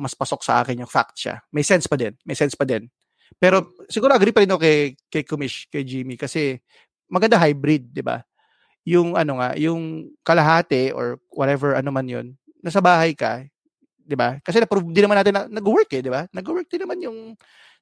mas 0.02 0.18
pasok 0.18 0.42
sa 0.42 0.66
akin 0.66 0.82
yung 0.82 0.90
fact 0.90 1.22
siya. 1.22 1.46
May 1.54 1.62
sense 1.62 1.86
pa 1.86 1.94
din. 1.94 2.18
May 2.26 2.34
sense 2.34 2.58
pa 2.58 2.66
din. 2.66 2.90
Pero 3.38 3.78
siguro 3.88 4.12
agree 4.18 4.34
pa 4.34 4.42
rin 4.42 4.50
ako 4.50 4.62
kay, 4.66 4.98
kay 5.08 5.24
Kumish, 5.24 5.70
kay 5.70 5.86
Jimmy, 5.86 6.18
kasi 6.18 6.60
maganda 7.08 7.40
hybrid, 7.40 7.94
di 7.94 8.04
ba? 8.04 8.20
Yung 8.84 9.14
ano 9.14 9.38
nga, 9.40 9.54
yung 9.56 10.12
kalahati 10.26 10.90
or 10.92 11.22
whatever 11.32 11.78
ano 11.78 11.94
man 11.94 12.10
yun, 12.10 12.34
nasa 12.66 12.82
bahay 12.82 13.14
ka, 13.14 13.46
di 14.02 14.18
ba? 14.18 14.42
Kasi 14.42 14.60
na-prove 14.60 14.90
din 14.90 15.06
naman 15.06 15.22
natin 15.22 15.34
na 15.38 15.44
nag-work 15.48 15.90
eh, 15.94 16.02
di 16.02 16.12
ba? 16.12 16.26
Nag-work 16.34 16.68
din 16.68 16.82
naman 16.84 16.98
yung 17.00 17.18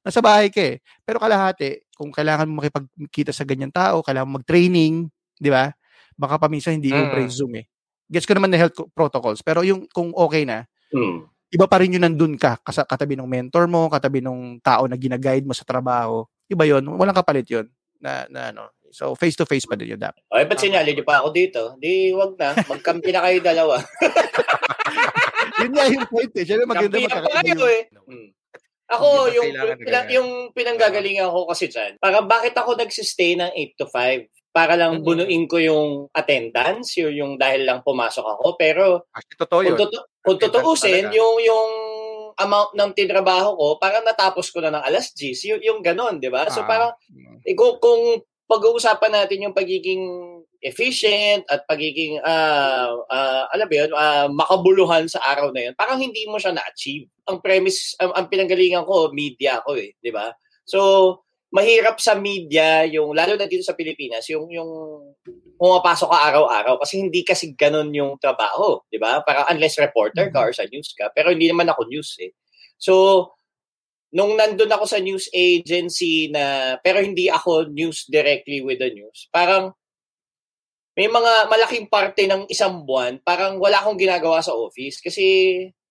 nasa 0.04 0.20
bahay 0.20 0.52
ka 0.52 0.60
eh. 0.60 0.84
Pero 1.02 1.18
kalahati, 1.18 1.88
kung 1.96 2.12
kailangan 2.12 2.46
mo 2.46 2.60
makipagkita 2.60 3.32
sa 3.32 3.48
ganyan 3.48 3.72
tao, 3.72 4.04
kailangan 4.04 4.28
mo 4.28 4.34
mag-training, 4.38 5.08
di 5.40 5.50
ba? 5.50 5.72
Baka 6.14 6.36
paminsan 6.36 6.78
hindi 6.78 6.92
mm. 6.92 7.16
yung 7.16 7.32
Zoom 7.32 7.54
eh. 7.58 7.66
Gets 8.10 8.26
ko 8.26 8.34
naman 8.36 8.52
na 8.52 8.58
health 8.58 8.76
protocols, 8.92 9.40
pero 9.40 9.64
yung 9.64 9.86
kung 9.90 10.12
okay 10.14 10.44
na, 10.44 10.68
mm 10.92 11.39
iba 11.50 11.66
pa 11.66 11.82
rin 11.82 11.98
yung 11.98 12.06
nandun 12.06 12.38
ka, 12.38 12.62
katabi 12.62 13.18
ng 13.18 13.26
mentor 13.26 13.66
mo, 13.66 13.90
katabi 13.90 14.22
ng 14.22 14.62
tao 14.62 14.86
na 14.86 14.94
ginaguide 14.94 15.46
mo 15.46 15.54
sa 15.54 15.66
trabaho. 15.66 16.22
Iba 16.46 16.66
yon 16.66 16.86
walang 16.94 17.14
kapalit 17.14 17.46
yon 17.50 17.66
na, 17.98 18.26
na 18.30 18.54
ano. 18.54 18.70
So, 18.90 19.14
face-to-face 19.14 19.70
pa 19.70 19.78
din 19.78 19.94
yun 19.94 20.02
dapat. 20.02 20.18
Okay, 20.26 20.46
ba't 20.50 20.58
sinyali 20.58 20.90
niyo 20.98 21.06
pa 21.06 21.22
ako 21.22 21.28
dito? 21.30 21.78
Di, 21.78 22.10
wag 22.10 22.34
na. 22.34 22.58
Magkampi 22.58 23.10
na 23.14 23.22
kayo 23.22 23.38
dalawa. 23.38 23.78
yun 25.62 25.72
nga 25.78 25.86
yung 25.86 26.06
point 26.10 26.32
eh. 26.34 26.42
Siyempre 26.42 26.66
maganda 26.66 26.98
magkakaiba 26.98 27.38
kayo 27.46 27.66
eh. 27.70 27.82
Hmm. 27.94 28.28
Ako, 28.90 29.30
yung, 29.30 29.46
pinang, 29.78 30.08
yung 30.10 30.30
pinanggagalingan 30.50 31.30
ko 31.30 31.46
kasi 31.46 31.70
dyan, 31.70 31.94
parang 32.02 32.26
bakit 32.26 32.50
ako 32.58 32.74
nagsistay 32.74 33.38
ng 33.38 33.54
8 33.54 33.78
to 33.78 33.86
5? 33.86 34.26
Para 34.50 34.74
lang 34.74 34.98
mm-hmm. 34.98 35.06
bunuin 35.06 35.44
ko 35.46 35.56
yung 35.62 35.90
attendance, 36.10 36.98
yung, 36.98 37.14
yung 37.14 37.32
dahil 37.38 37.62
lang 37.62 37.86
pumasok 37.86 38.26
ako. 38.38 38.46
Pero 38.58 39.06
Actually, 39.14 39.38
totoo 39.38 39.60
yun. 39.62 39.76
kung, 40.26 40.38
tutuusin, 40.38 41.06
yung, 41.14 41.36
yung 41.38 41.70
amount 42.34 42.74
ng 42.74 42.90
tinrabaho 42.94 43.54
ko, 43.54 43.66
parang 43.78 44.02
natapos 44.02 44.50
ko 44.50 44.58
na 44.58 44.74
ng 44.74 44.84
alas 44.84 45.14
10, 45.14 45.54
yung, 45.54 45.62
yung 45.62 45.80
ganon, 45.86 46.18
di 46.18 46.26
ba? 46.26 46.50
So 46.50 46.66
ah. 46.66 46.68
parang, 46.68 46.92
eh, 47.46 47.54
kung, 47.54 47.78
kung 47.78 48.26
pag-uusapan 48.50 49.22
natin 49.22 49.46
yung 49.46 49.54
pagiging 49.54 50.02
efficient 50.60 51.46
at 51.48 51.64
pagiging, 51.64 52.18
uh, 52.20 53.00
uh, 53.06 53.44
alam 53.54 53.66
mo 53.70 53.74
yun, 53.74 53.90
uh, 53.94 54.26
makabuluhan 54.28 55.06
sa 55.06 55.22
araw 55.30 55.54
na 55.54 55.70
yun, 55.70 55.74
parang 55.78 56.02
hindi 56.02 56.26
mo 56.26 56.36
siya 56.36 56.52
na-achieve. 56.52 57.06
Ang 57.30 57.38
premise, 57.38 57.94
ang, 58.02 58.12
ang 58.12 58.26
pinanggalingan 58.26 58.84
ko, 58.84 59.14
media 59.14 59.62
ko 59.62 59.78
eh, 59.78 59.94
di 60.02 60.10
ba? 60.10 60.34
So, 60.66 61.22
mahirap 61.50 61.98
sa 61.98 62.14
media 62.14 62.86
yung 62.86 63.10
lalo 63.10 63.34
na 63.34 63.50
dito 63.50 63.66
sa 63.66 63.74
Pilipinas 63.74 64.22
yung 64.30 64.46
yung 64.54 64.70
pumapasok 65.58 66.08
ka 66.08 66.18
araw-araw 66.32 66.74
kasi 66.80 67.02
hindi 67.02 67.20
kasi 67.26 67.52
ganun 67.52 67.92
yung 67.92 68.16
trabaho, 68.16 68.80
'di 68.88 68.96
ba? 68.96 69.20
Para 69.26 69.44
unless 69.52 69.76
reporter 69.76 70.30
ka 70.32 70.40
or 70.40 70.54
sa 70.54 70.64
news 70.70 70.94
ka, 70.96 71.10
pero 71.12 71.34
hindi 71.34 71.50
naman 71.50 71.68
ako 71.68 71.90
news 71.90 72.16
eh. 72.22 72.32
So 72.80 73.26
nung 74.14 74.34
nandun 74.38 74.70
ako 74.70 74.84
sa 74.86 74.98
news 75.02 75.30
agency 75.34 76.30
na 76.30 76.74
pero 76.80 77.02
hindi 77.02 77.26
ako 77.30 77.70
news 77.70 78.06
directly 78.06 78.62
with 78.62 78.78
the 78.78 78.90
news. 78.94 79.26
Parang 79.34 79.74
may 80.94 81.06
mga 81.10 81.50
malaking 81.50 81.86
parte 81.90 82.26
ng 82.26 82.46
isang 82.50 82.82
buwan, 82.86 83.18
parang 83.22 83.58
wala 83.58 83.82
akong 83.82 83.98
ginagawa 83.98 84.42
sa 84.42 84.54
office 84.54 85.02
kasi 85.02 85.26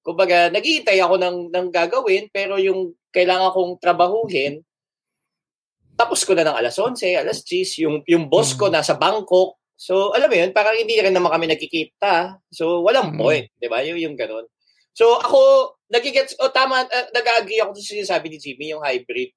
kumbaga 0.04 0.48
naghihintay 0.50 1.04
ako 1.04 1.20
ng 1.20 1.38
ng 1.52 1.68
gagawin 1.70 2.26
pero 2.32 2.56
yung 2.58 2.96
kailangan 3.12 3.52
kong 3.52 3.72
trabahuhin 3.84 4.64
tapos 6.00 6.24
ko 6.24 6.32
na 6.32 6.48
ng 6.48 6.56
alas 6.56 6.80
11, 6.80 7.20
alas 7.20 7.44
10, 7.44 7.84
yung, 7.84 7.96
yung 8.08 8.32
boss 8.32 8.56
ko 8.56 8.72
mm. 8.72 8.80
nasa 8.80 8.96
Bangkok. 8.96 9.60
So, 9.76 10.16
alam 10.16 10.32
mo 10.32 10.36
yun, 10.40 10.56
parang 10.56 10.80
hindi 10.80 10.96
rin 10.96 11.12
naman 11.12 11.28
kami 11.28 11.52
nagkikita. 11.52 12.40
So, 12.48 12.80
walang 12.88 13.16
mm. 13.16 13.20
point, 13.20 13.52
di 13.60 13.68
ba? 13.68 13.84
Yung, 13.84 14.00
yung 14.00 14.16
ganun. 14.16 14.48
So, 14.96 15.20
ako, 15.20 15.76
nagigets, 15.92 16.40
o 16.40 16.48
oh, 16.48 16.52
tama, 16.56 16.88
uh, 16.88 17.08
nag-agree 17.12 17.60
ako 17.60 17.76
sa 17.76 17.92
sinasabi 17.92 18.32
ni 18.32 18.38
Jimmy, 18.40 18.72
yung 18.72 18.80
hybrid. 18.80 19.36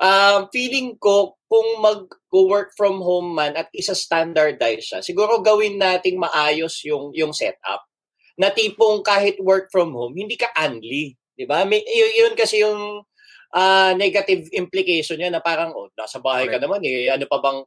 Um, 0.00 0.48
feeling 0.48 0.96
ko, 0.96 1.36
kung 1.44 1.84
mag-work 1.84 2.72
from 2.72 3.04
home 3.04 3.36
man 3.36 3.52
at 3.60 3.68
isa 3.76 3.92
standardize 3.92 4.88
siya, 4.88 5.00
siguro 5.04 5.44
gawin 5.44 5.76
nating 5.76 6.16
maayos 6.16 6.80
yung, 6.88 7.12
yung 7.12 7.36
setup. 7.36 7.84
Na 8.40 8.48
tipong 8.48 9.04
kahit 9.04 9.36
work 9.44 9.68
from 9.68 9.92
home, 9.92 10.16
hindi 10.16 10.40
ka 10.40 10.48
unli. 10.56 11.12
Di 11.36 11.44
ba? 11.44 11.68
May, 11.68 11.84
yun, 11.84 12.12
yun 12.16 12.32
kasi 12.32 12.64
yung 12.64 13.04
uh, 13.54 13.92
negative 13.96 14.48
implication 14.52 15.16
niya 15.20 15.32
na 15.32 15.40
parang, 15.40 15.72
oh, 15.72 15.88
nasa 15.96 16.20
bahay 16.20 16.48
Correct. 16.48 16.60
ka 16.60 16.64
naman 16.64 16.80
eh, 16.84 17.08
ano 17.08 17.24
pa 17.24 17.38
bang, 17.40 17.58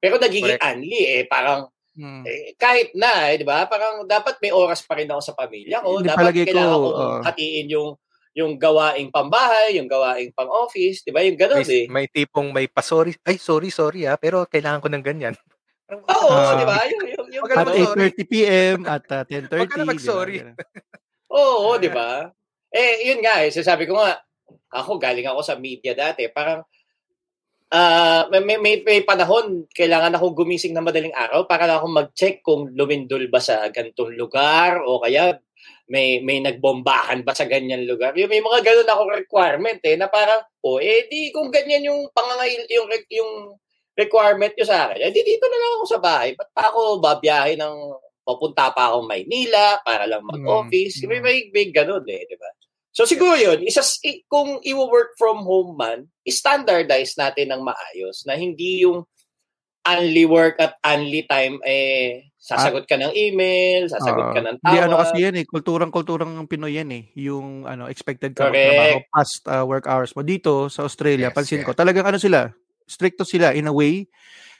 pero 0.00 0.14
nagiging 0.16 0.58
Correct. 0.58 0.64
unli 0.64 1.02
eh, 1.06 1.22
parang, 1.28 1.60
hmm. 1.94 2.22
eh, 2.26 2.54
kahit 2.56 2.94
na, 2.96 3.30
eh, 3.30 3.38
di 3.38 3.46
ba? 3.46 3.66
Parang 3.68 4.08
dapat 4.08 4.40
may 4.42 4.50
oras 4.50 4.82
pa 4.82 4.98
rin 4.98 5.10
ako 5.10 5.22
sa 5.22 5.36
pamilya 5.36 5.84
ko. 5.84 6.00
Hindi 6.00 6.10
dapat 6.10 6.34
kailangan 6.34 6.78
ko, 6.78 6.80
ko 6.80 6.88
uh, 6.96 7.20
hatiin 7.26 7.68
yung 7.70 7.90
yung 8.30 8.54
gawaing 8.62 9.10
pambahay, 9.10 9.74
yung 9.74 9.90
gawaing 9.90 10.30
pang-office, 10.30 11.02
di 11.02 11.10
ba? 11.10 11.18
Yung 11.26 11.34
gano'n 11.34 11.66
may, 11.66 11.74
eh. 11.74 11.84
May 11.90 12.06
tipong 12.06 12.54
may 12.54 12.70
pa-sorry, 12.70 13.18
ay 13.26 13.42
sorry, 13.42 13.74
sorry 13.74 14.06
ah, 14.06 14.14
pero 14.14 14.46
kailangan 14.46 14.78
ko 14.78 14.86
ng 14.86 15.02
ganyan. 15.02 15.34
Oo, 15.90 16.30
Ah. 16.30 16.54
di 16.54 16.66
ba? 16.66 16.78
Yung, 16.86 17.04
yung, 17.10 17.26
yung, 17.34 17.46
ka 17.50 17.54
At 17.58 17.66
na 17.66 17.74
ano, 17.74 17.82
mag-sorry. 17.82 18.14
8.30 18.14 18.30
p.m. 18.30 18.78
at 18.86 19.04
uh, 19.10 19.24
10.30. 19.26 19.50
Wag 19.50 19.70
ka 19.70 19.74
na 19.74 19.82
di 19.82 19.82
ba? 19.82 19.90
mag-sorry. 19.90 20.36
Ganun. 20.38 20.56
Oo, 21.42 21.68
di 21.78 21.90
ba? 21.90 22.10
Eh, 22.70 23.10
yun 23.10 23.18
nga 23.18 23.42
eh. 23.42 23.50
Sasabi 23.50 23.90
ko 23.90 23.98
nga, 23.98 24.22
ako 24.70 24.98
galing 25.00 25.26
ako 25.26 25.40
sa 25.42 25.58
media 25.58 25.92
dati. 25.92 26.26
Parang, 26.30 26.62
ah 27.70 28.26
may, 28.30 28.58
may, 28.58 28.82
may, 28.82 29.00
panahon, 29.02 29.66
kailangan 29.70 30.14
ako 30.18 30.42
gumising 30.42 30.74
na 30.74 30.82
madaling 30.82 31.14
araw 31.14 31.46
para 31.46 31.66
lang 31.66 31.78
ako 31.78 31.88
mag-check 31.90 32.42
kung 32.42 32.70
lumindol 32.74 33.26
ba 33.30 33.38
sa 33.38 33.66
gantong 33.70 34.14
lugar 34.18 34.82
o 34.82 34.98
kaya 35.02 35.38
may 35.90 36.22
may 36.22 36.38
nagbombahan 36.38 37.26
ba 37.26 37.34
sa 37.34 37.50
ganyan 37.50 37.82
lugar. 37.82 38.14
Yung 38.14 38.30
may 38.30 38.38
mga 38.38 38.62
ganun 38.62 38.90
ako 38.90 39.02
requirement 39.10 39.82
eh 39.82 39.98
na 39.98 40.06
parang 40.06 40.38
oh 40.62 40.78
eh 40.78 41.10
di 41.10 41.34
kung 41.34 41.50
ganyan 41.50 41.90
yung 41.90 42.06
pangangail 42.14 42.62
yung 42.70 42.86
yung 43.10 43.32
requirement 43.98 44.54
nyo 44.54 44.66
sa 44.66 44.86
akin. 44.86 45.02
Eh 45.02 45.10
di 45.10 45.20
dito 45.26 45.50
na 45.50 45.58
lang 45.58 45.72
ako 45.78 45.84
sa 45.90 46.00
bahay. 46.00 46.38
Ba't 46.38 46.50
pa 46.54 46.70
ako 46.70 47.02
babiyahe 47.02 47.58
ng 47.58 47.74
papunta 48.22 48.70
pa 48.70 48.94
ako 48.94 49.02
Maynila 49.02 49.82
para 49.82 50.06
lang 50.06 50.22
mag-office. 50.22 51.02
Mm, 51.02 51.08
May, 51.10 51.18
mm. 51.18 51.24
may, 51.24 51.38
may 51.50 51.66
ganun 51.74 52.04
eh, 52.06 52.22
di 52.28 52.36
ba? 52.38 52.50
So 52.90 53.06
siguro 53.06 53.38
yun, 53.38 53.62
isa, 53.62 53.86
kung 54.26 54.58
i-work 54.66 55.14
from 55.14 55.46
home 55.46 55.78
man, 55.78 56.10
standardize 56.26 57.14
natin 57.14 57.54
ng 57.54 57.62
maayos 57.62 58.26
na 58.26 58.34
hindi 58.34 58.82
yung 58.82 59.06
only 59.86 60.26
work 60.26 60.58
at 60.60 60.76
only 60.84 61.24
time 61.24 61.56
eh 61.64 62.30
sasagot 62.40 62.88
ka 62.88 62.96
ng 62.96 63.12
email, 63.12 63.84
sasagot 63.86 64.32
Oo. 64.32 64.34
ka 64.34 64.40
ng 64.40 64.56
Hindi 64.64 64.76
tawag. 64.80 64.86
ano 64.88 64.96
kasi 64.96 65.16
yan 65.20 65.36
eh, 65.36 65.44
kulturang-kulturang 65.44 66.32
Pinoy 66.48 66.72
yan 66.72 66.88
eh. 66.88 67.04
Yung 67.20 67.68
ano, 67.68 67.84
expected 67.86 68.32
ka 68.32 68.48
Correct. 68.48 68.56
magtrabaho 68.56 68.98
past 69.12 69.36
uh, 69.44 69.64
work 69.68 69.84
hours 69.84 70.16
mo. 70.16 70.24
Dito 70.24 70.72
sa 70.72 70.88
Australia, 70.88 71.28
Yes, 71.28 71.36
pansin 71.36 71.60
yes. 71.60 71.66
ko, 71.68 71.76
talagang 71.76 72.08
ano 72.08 72.16
sila, 72.16 72.48
stricto 72.88 73.28
sila 73.28 73.52
in 73.52 73.68
a 73.68 73.74
way. 73.76 74.08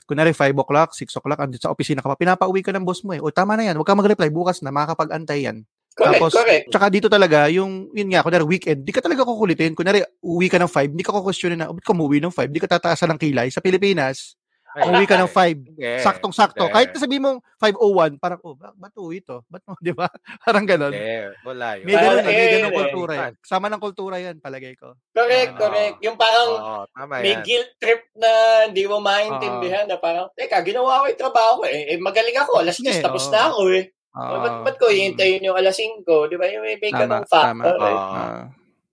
Kunwari 0.05 0.37
5 0.37 0.53
o'clock, 0.61 0.93
6 0.93 1.09
o'clock, 1.19 1.41
andito 1.41 1.65
sa 1.65 1.73
opisina 1.73 2.05
ka 2.05 2.13
pa, 2.13 2.21
pinapauwi 2.21 2.61
ka 2.61 2.71
ng 2.77 2.85
boss 2.85 3.01
mo 3.01 3.17
eh. 3.17 3.21
O 3.25 3.33
tama 3.33 3.57
na 3.57 3.73
yan, 3.73 3.81
huwag 3.81 3.89
ka 3.89 3.97
mag-reply, 3.97 4.29
bukas 4.29 4.61
na, 4.61 4.69
makakapag-antay 4.69 5.49
yan. 5.49 5.65
Correct, 6.00 6.16
Tapos, 6.16 6.33
correct. 6.33 6.64
tsaka 6.73 6.87
dito 6.88 7.07
talaga, 7.07 7.52
yung, 7.52 7.92
yun 7.92 8.09
nga, 8.09 8.25
kunwari 8.25 8.49
weekend, 8.49 8.80
di 8.80 8.90
ka 8.90 8.99
talaga 8.99 9.21
kukulitin. 9.23 9.76
Kunwari, 9.76 10.00
uwi 10.19 10.49
ka 10.49 10.57
ng 10.57 10.66
5, 10.66 10.97
di 10.97 11.04
ka 11.04 11.12
kukwestiyonin 11.12 11.61
na, 11.61 11.69
ba't 11.69 11.85
ka 11.85 11.92
umuwi 11.92 12.19
ng 12.19 12.33
5? 12.33 12.49
Di 12.49 12.59
ka 12.59 12.69
tataasan 12.71 13.12
ng 13.12 13.21
kilay. 13.21 13.49
Sa 13.49 13.61
Pilipinas, 13.61 14.40
Ay, 14.71 14.87
umuwi 14.87 15.02
ka 15.02 15.19
ng 15.19 15.26
5, 15.26 15.66
hindi, 15.66 15.83
saktong-sakto. 15.99 16.62
hindi. 16.62 16.73
Kahit 16.73 16.88
na 16.90 16.99
sabihin 16.99 17.23
mong 17.26 17.38
5.01, 17.59 18.23
parang, 18.23 18.38
oh, 18.40 18.54
ba- 18.54 18.71
ba't 18.73 18.95
uwi 18.95 19.19
to? 19.19 19.42
Ba't 19.47 19.66
mo, 19.66 19.75
di 19.83 19.90
ba? 19.90 20.07
Parang 20.40 20.62
ganon. 20.62 20.95
Hindi, 20.95 21.35
wala 21.42 21.66
yun. 21.75 21.85
May 21.85 21.95
ganun, 21.95 22.07
Parang, 22.07 22.25
may 22.25 22.35
eh, 22.38 22.52
ganun 22.54 22.71
eh. 22.71 22.78
kultura 22.78 23.12
yan. 23.12 23.33
Kasama 23.42 23.66
ng 23.66 23.83
kultura 23.83 24.16
yan, 24.16 24.37
palagay 24.38 24.78
ko. 24.78 24.95
Correct, 25.11 25.52
Ah. 25.52 25.59
correct. 25.59 25.97
Yung 26.00 26.14
parang 26.14 26.49
Oo, 26.54 26.83
tama 26.88 27.19
may 27.19 27.35
yan. 27.35 27.42
guilt 27.42 27.71
trip 27.76 28.07
na 28.14 28.30
hindi 28.71 28.87
mo 28.87 29.02
maintindihan 29.02 29.85
na 29.85 29.99
parang, 29.99 30.30
teka, 30.33 30.62
ginawa 30.62 31.02
ko 31.02 31.04
yung 31.11 31.19
trabaho 31.21 31.52
ko 31.59 31.64
eh. 31.66 31.90
eh 31.90 31.99
magaling 31.99 32.38
ako, 32.38 32.52
alas 32.62 32.78
10 32.78 32.87
Hindi, 32.87 33.02
tapos 33.02 33.26
oo. 33.26 33.33
na 33.35 33.40
ako 33.50 33.61
eh. 33.75 33.85
Ah, 34.11 34.43
ba't, 34.43 34.55
ba't 34.67 34.76
ko 34.76 34.90
hihintayin 34.90 35.47
yung 35.47 35.55
alas 35.55 35.79
5? 35.79 36.02
Di 36.26 36.35
ba? 36.35 36.47
Yung 36.47 36.67
may, 36.67 36.75
may 36.76 36.90
Tama, 36.90 37.00
ganong 37.00 37.26
factor 37.26 37.75
tama. 37.75 37.87
eh. 37.87 37.95
Oo. 37.95 38.14
Ah, 38.17 38.45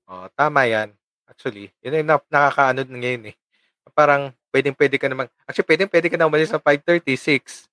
Oh, 0.08 0.28
tama 0.32 0.64
yan. 0.64 0.96
Actually, 1.28 1.68
yun 1.84 2.00
yung 2.00 2.08
na- 2.08 2.30
nakakaano 2.32 2.88
ngayon 2.88 3.34
eh. 3.34 3.36
Parang 3.92 4.32
pwedeng 4.56 4.72
pwede 4.74 4.96
ka 4.96 5.12
naman, 5.12 5.28
actually 5.44 5.68
pwedeng 5.68 5.92
pwede 5.92 6.08
ka 6.08 6.16
na 6.16 6.26
umalis 6.26 6.48
sa 6.48 6.62
5.36. 6.62 7.68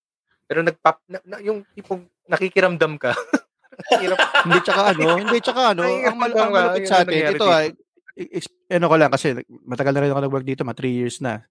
Pero 0.45 0.61
nagpap, 0.61 0.99
na, 1.07 1.23
na- 1.23 1.39
yung 1.39 1.63
tipong 1.73 2.03
nakikiramdam 2.27 2.99
ka. 2.99 3.15
Hindi 4.45 4.59
tsaka 4.63 4.95
ano, 4.95 5.19
hindi 5.19 5.39
tsaka 5.43 5.75
ano, 5.75 5.83
Ay, 5.83 6.07
ang, 6.07 6.15
mal- 6.15 6.31
ang 6.31 6.79
Yun 6.79 6.87
sa 6.87 7.03
atin, 7.03 7.11
ito 7.11 7.35
dito. 7.35 7.51
ay, 7.51 7.67
ex- 8.15 8.55
ano 8.71 8.87
ko 8.87 8.95
lang 8.95 9.11
kasi 9.11 9.35
matagal 9.67 9.93
na 9.95 10.03
rin 10.03 10.13
ako 10.15 10.21
nag-work 10.23 10.47
dito, 10.47 10.63
mga 10.63 10.79
3 10.79 10.95
years 10.95 11.19
na. 11.19 11.43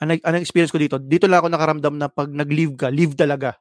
Ang, 0.00 0.16
ang 0.16 0.36
experience 0.40 0.72
ko 0.72 0.80
dito, 0.80 0.96
dito 0.96 1.28
lang 1.28 1.40
ako 1.40 1.48
nakaramdam 1.50 1.94
na 1.96 2.08
pag 2.08 2.28
nag-leave 2.28 2.72
ka, 2.72 2.88
leave 2.88 3.12
talaga. 3.12 3.56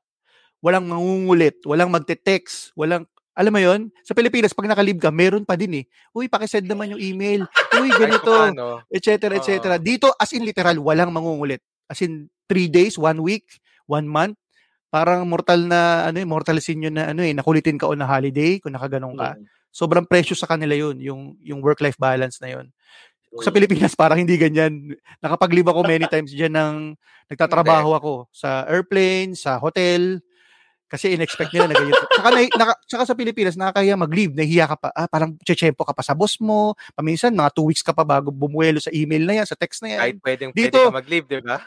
Walang 0.63 0.89
mangungulit, 0.89 1.61
walang 1.63 1.93
magte-text, 1.93 2.73
walang, 2.73 3.05
alam 3.37 3.53
mo 3.53 3.61
yon 3.61 3.93
Sa 4.01 4.17
Pilipinas, 4.17 4.57
pag 4.57 4.65
naka-leave 4.65 4.97
ka, 4.97 5.13
meron 5.13 5.45
pa 5.45 5.53
din 5.53 5.81
eh. 5.81 5.85
Uy, 6.09 6.25
pakisend 6.25 6.65
naman 6.65 6.97
yung 6.97 7.01
email. 7.01 7.45
Uy, 7.77 7.93
ganito. 8.01 8.33
et 8.89 9.03
cetera, 9.05 9.37
et 9.37 9.45
cetera. 9.45 9.77
Dito, 9.77 10.09
as 10.17 10.33
in 10.33 10.41
literal, 10.41 10.81
walang 10.81 11.13
mangungulit. 11.13 11.61
As 11.85 12.01
in, 12.01 12.25
three 12.47 12.71
days, 12.71 12.97
one 12.97 13.19
week, 13.21 13.59
one 13.85 14.07
month, 14.07 14.39
parang 14.87 15.27
mortal 15.27 15.67
na, 15.67 16.07
ano 16.07 16.17
eh, 16.17 16.25
mortal 16.25 16.57
sin 16.63 16.87
yun 16.87 16.95
na, 16.95 17.11
ano 17.11 17.21
eh, 17.21 17.35
nakulitin 17.35 17.75
ka 17.75 17.91
on 17.91 17.99
na 17.99 18.07
holiday, 18.07 18.57
kung 18.57 18.73
nakaganong 18.73 19.19
ka. 19.19 19.35
Mm. 19.35 19.43
Sobrang 19.69 20.05
precious 20.07 20.39
sa 20.41 20.49
kanila 20.49 20.73
yun, 20.73 20.97
yung, 20.97 21.21
yung 21.43 21.59
work-life 21.59 21.99
balance 21.99 22.39
na 22.41 22.57
yun. 22.57 22.71
Sa 23.43 23.51
Pilipinas, 23.51 23.93
parang 23.93 24.17
hindi 24.17 24.39
ganyan. 24.39 24.95
Nakapag-leave 25.21 25.67
ako 25.69 25.85
many 25.85 26.07
times 26.13 26.31
dyan 26.33 26.55
ng, 26.55 26.75
nagtatrabaho 27.27 27.91
ako 27.93 28.13
sa 28.31 28.63
airplane, 28.65 29.35
sa 29.35 29.59
hotel, 29.59 30.23
kasi 30.87 31.13
in-expect 31.13 31.51
nila 31.51 31.67
na 31.71 31.75
ganyan. 31.75 31.95
Saka, 32.15 32.29
na, 32.31 32.39
naka, 32.55 32.73
saka 32.87 33.03
sa 33.03 33.15
Pilipinas, 33.15 33.59
nakakaya 33.59 33.99
mag-leave, 33.99 34.31
nahihiya 34.31 34.65
ka 34.71 34.75
pa, 34.79 34.87
ah, 34.95 35.07
parang 35.07 35.35
chechempo 35.43 35.83
ka 35.83 35.91
pa 35.91 36.03
sa 36.03 36.15
boss 36.15 36.39
mo, 36.39 36.73
paminsan, 36.95 37.35
mga 37.35 37.51
two 37.51 37.67
weeks 37.67 37.83
ka 37.83 37.91
pa 37.91 38.07
bago 38.07 38.31
bumuelo 38.31 38.79
sa 38.79 38.91
email 38.95 39.23
na 39.27 39.43
yan, 39.43 39.47
sa 39.47 39.59
text 39.59 39.83
na 39.83 39.93
yan. 39.93 39.99
Kahit 39.99 40.17
pwedeng 40.23 40.51
Dito- 40.55 40.79
pwede 40.79 40.91
ka 40.91 40.99
mag-leave, 41.03 41.27
di 41.27 41.39
ba? 41.43 41.59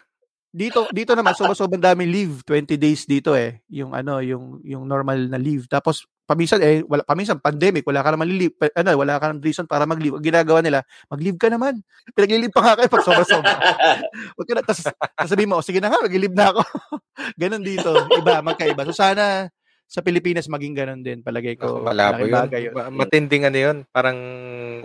Dito 0.50 0.90
dito 0.90 1.14
naman 1.14 1.30
sobrang 1.38 1.54
sobrang 1.54 1.78
daming 1.78 2.10
leave, 2.10 2.34
20 2.42 2.74
days 2.74 3.06
dito 3.06 3.38
eh, 3.38 3.62
yung 3.70 3.94
ano, 3.94 4.18
yung 4.18 4.58
yung 4.66 4.82
normal 4.82 5.30
na 5.30 5.38
leave. 5.38 5.70
Tapos 5.70 6.10
paminsan 6.30 6.62
eh 6.62 6.86
wala 6.86 7.02
paminsan 7.02 7.42
pandemic, 7.42 7.82
wala 7.82 8.06
ka 8.06 8.14
naman 8.14 8.30
pa- 8.54 8.70
ano, 8.78 8.94
wala 8.94 9.18
ka 9.18 9.34
nang 9.34 9.42
reason 9.42 9.66
para 9.66 9.82
mag-leave. 9.82 10.14
Ang 10.14 10.22
ginagawa 10.22 10.62
nila, 10.62 10.86
mag-leave 11.10 11.34
ka 11.34 11.50
naman. 11.50 11.82
Pinag-leave 12.14 12.54
pa 12.54 12.62
nga 12.62 12.74
kayo 12.78 12.86
pag 12.86 13.02
sobra-sobra. 13.02 13.50
Wag 14.38 14.46
ka 14.46 14.54
na, 14.54 14.62
tas, 14.62 14.86
sabihin 15.26 15.50
mo, 15.50 15.58
"O, 15.58 15.66
sige 15.66 15.82
na 15.82 15.90
nga, 15.90 15.98
mag-leave 15.98 16.38
na 16.38 16.54
ako. 16.54 16.62
Ganon 17.42 17.66
dito, 17.66 17.90
iba, 18.14 18.38
magkaiba. 18.40 18.86
So 18.86 18.94
sana 18.94 19.50
sa 19.90 20.06
Pilipinas 20.06 20.46
maging 20.46 20.78
ganon 20.78 21.02
din, 21.02 21.18
palagay 21.18 21.58
ko. 21.58 21.82
Ako, 21.82 21.90
malabo 21.90 22.22
Malaking 22.22 22.30
yun. 22.30 22.38
bagay 22.38 22.60
yun. 22.62 22.74
Ma- 22.78 22.94
Matinding 22.94 23.42
ano 23.42 23.58
yun. 23.58 23.76
Parang 23.90 24.18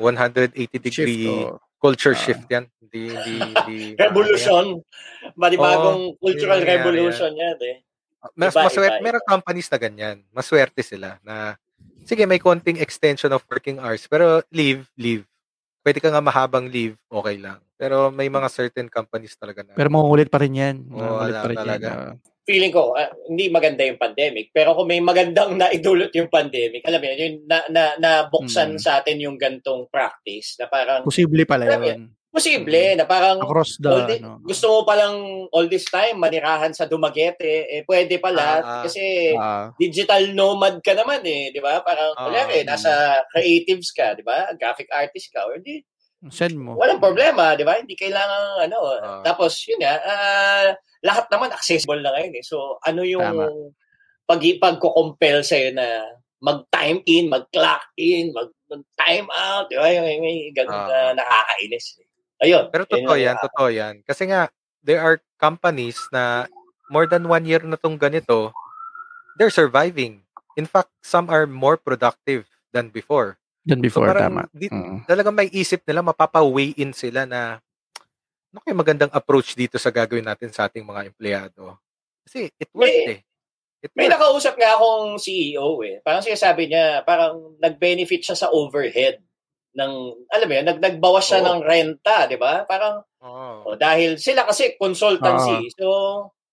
180 0.01 0.57
Shift, 0.57 0.81
degree 0.81 1.29
oh. 1.45 1.61
culture 1.77 2.17
Ah. 2.17 2.21
shift 2.25 2.49
yan. 2.49 2.65
Hindi, 2.81 3.13
hindi, 3.13 3.33
hindi. 3.37 3.77
revolution. 4.01 4.81
Manibagong 5.37 6.17
cultural 6.17 6.57
yun 6.57 6.65
nangyari 6.65 6.81
revolution 6.81 7.31
yan 7.37 7.57
eh. 7.61 7.84
Mas, 8.33 8.51
Iba, 8.51 8.65
maswerte, 8.65 8.97
iba, 8.97 9.05
meron 9.05 9.23
companies 9.23 9.69
na 9.69 9.77
ganyan. 9.77 10.17
Maswerte 10.31 10.81
sila 10.81 11.21
na, 11.21 11.59
sige, 12.01 12.25
may 12.25 12.39
konting 12.39 12.79
extension 12.79 13.29
of 13.29 13.45
working 13.45 13.77
hours, 13.77 14.05
pero 14.05 14.41
leave, 14.49 14.89
leave. 14.95 15.23
Pwede 15.81 16.01
ka 16.01 16.09
nga 16.09 16.23
mahabang 16.23 16.65
leave, 16.65 16.97
okay 17.05 17.37
lang. 17.37 17.61
Pero 17.75 18.09
may 18.09 18.25
mga 18.25 18.47
certain 18.49 18.87
companies 18.87 19.35
talaga 19.35 19.61
na. 19.61 19.75
Pero 19.75 19.91
mangungulit 19.91 20.31
pa 20.31 20.39
rin 20.39 20.55
yan. 20.55 20.75
Wala 20.89 21.43
pa 21.43 21.49
rin 21.51 21.59
talaga. 21.59 21.85
yan. 21.85 21.99
ah. 22.09 22.13
Feeling 22.45 22.69
ko, 22.69 22.93
ah, 22.93 23.09
hindi 23.25 23.49
maganda 23.49 23.81
yung 23.81 23.97
pandemic. 23.97 24.53
Pero 24.53 24.77
kung 24.77 24.85
may 24.85 25.01
magandang 25.01 25.57
naidulot 25.61 26.13
yung 26.13 26.29
pandemic, 26.29 26.85
alam 26.85 27.01
mo 27.01 27.05
yun, 27.09 27.17
yung 27.19 27.35
na, 27.45 27.57
na, 27.67 27.83
nabuksan 27.97 28.77
Mm. 28.77 28.81
sa 28.81 29.01
atin 29.01 29.17
yung 29.17 29.37
gantong 29.37 29.89
practice 29.89 30.57
na 30.61 30.69
parang 30.69 31.01
Posible 31.03 31.45
pala 31.45 31.65
yun. 31.67 32.09
Posible 32.35 32.99
na 32.99 33.07
parang 33.07 33.39
Across 33.39 33.79
the, 33.79 33.87
all 33.87 34.03
thi- 34.03 34.19
ano. 34.19 34.43
gusto 34.43 34.65
mo 34.67 34.77
palang 34.83 35.15
all 35.55 35.71
this 35.71 35.87
time 35.87 36.19
manirahan 36.19 36.75
sa 36.75 36.83
Dumaguete, 36.83 37.63
eh 37.65 37.81
pwede 37.87 38.19
pala 38.19 38.43
Ah, 38.43 38.59
ah. 38.59 38.83
kasi 38.83 39.31
Ah, 39.31 39.71
digital 39.79 40.35
nomad 40.35 40.83
ka 40.83 40.91
naman 40.91 41.23
eh, 41.23 41.55
di 41.55 41.63
ba? 41.63 41.79
Parang, 41.79 42.11
Ah, 42.13 42.27
wala 42.27 42.51
eh, 42.51 42.61
mm. 42.61 42.67
nasa 42.67 42.91
creatives 43.31 43.95
ka, 43.95 44.11
di 44.13 44.21
ba? 44.21 44.51
Graphic 44.53 44.91
artist 44.91 45.31
ka, 45.31 45.47
or 45.47 45.63
di, 45.63 45.79
send 46.27 46.59
mo. 46.59 46.75
walang 46.75 46.99
problema, 46.99 47.55
di 47.55 47.63
ba? 47.63 47.79
Hindi 47.79 47.95
kailangan, 47.95 48.67
ano, 48.67 48.77
Ah. 48.99 49.23
tapos, 49.23 49.55
yun 49.65 49.79
nga, 49.79 49.95
ah, 49.95 50.67
lahat 50.99 51.31
naman 51.31 51.55
accessible 51.55 52.03
na 52.03 52.11
ngayon 52.11 52.35
eh. 52.35 52.43
So, 52.43 52.81
ano 52.83 53.01
yung 53.01 53.23
Tama. 53.23 53.47
pag 54.25 54.41
pagko-compel 54.41 55.39
sa'yo 55.39 55.71
na 55.71 56.03
mag-time 56.41 56.99
in, 57.05 57.31
mag-clock 57.31 57.95
in, 57.95 58.35
mag- 58.35 58.51
mag-time 58.65 59.29
out, 59.31 59.69
di 59.69 59.77
ba? 59.77 59.87
Yung 59.87 60.03
may, 60.03 60.17
may 60.19 60.37
ganun 60.51 60.75
Ah. 60.75 61.13
na 61.13 61.21
nakakainis. 61.21 62.01
Ayun. 62.37 62.67
Pero 62.69 62.83
totoo 62.83 63.15
yan, 63.15 63.35
totoo 63.37 63.67
yan. 63.69 64.03
Kasi 64.03 64.27
nga, 64.27 64.51
there 64.81 64.99
are 64.99 65.17
companies 65.35 65.97
na 66.09 66.45
more 66.87 67.05
than 67.05 67.25
one 67.25 67.43
year 67.43 67.63
na 67.63 67.75
tong 67.75 67.95
ganito, 67.95 68.51
they're 69.35 69.53
surviving. 69.53 70.21
In 70.55 70.63
fact, 70.63 70.91
some 70.99 71.27
are 71.27 71.43
more 71.43 71.75
productive 71.75 72.45
than 72.71 72.87
before. 72.87 73.35
Than 73.65 73.81
before, 73.81 74.05
parang 74.05 74.45
tama. 74.45 74.53
di- 74.53 74.69
Mm. 74.69 75.03
Talagang 75.03 75.33
may 75.33 75.49
isip 75.49 75.81
nila, 75.83 76.05
mapapa-weigh 76.05 76.77
in 76.77 76.93
sila 76.93 77.25
na 77.25 77.57
ano 78.53 78.63
kaya 78.63 78.77
magandang 78.77 79.11
approach 79.11 79.51
dito 79.51 79.75
sa 79.75 79.91
gagawin 79.91 80.23
natin 80.23 80.47
sa 80.47 80.69
ating 80.69 80.85
mga 80.85 81.11
empleyado. 81.11 81.75
Kasi 82.23 82.47
it 82.55 82.69
worked 82.71 82.87
May- 82.87 83.09
eh. 83.09 83.21
It 83.81 83.91
May 83.91 84.05
worked. 84.07 84.15
nakausap 84.15 84.55
nga 84.55 84.77
akong 84.77 85.17
CEO 85.17 85.81
eh. 85.83 85.99
Parang 85.99 86.23
sinasabi 86.23 86.69
niya, 86.69 87.03
parang 87.03 87.57
nag-benefit 87.59 88.21
siya 88.21 88.37
sa 88.37 88.47
overhead 88.53 89.19
ng, 89.75 89.93
alam 90.31 90.47
mo 90.47 90.53
yun, 90.55 90.65
nag 90.65 90.79
nagbawas 90.79 91.25
siya 91.27 91.43
Oo. 91.43 91.47
ng 91.51 91.59
renta, 91.67 92.25
di 92.31 92.39
ba? 92.39 92.63
Parang, 92.63 93.03
Oo. 93.19 93.47
oh, 93.67 93.75
dahil 93.75 94.15
sila 94.15 94.47
kasi 94.47 94.79
consultancy. 94.79 95.51
Ah. 95.51 95.71
So, 95.75 95.87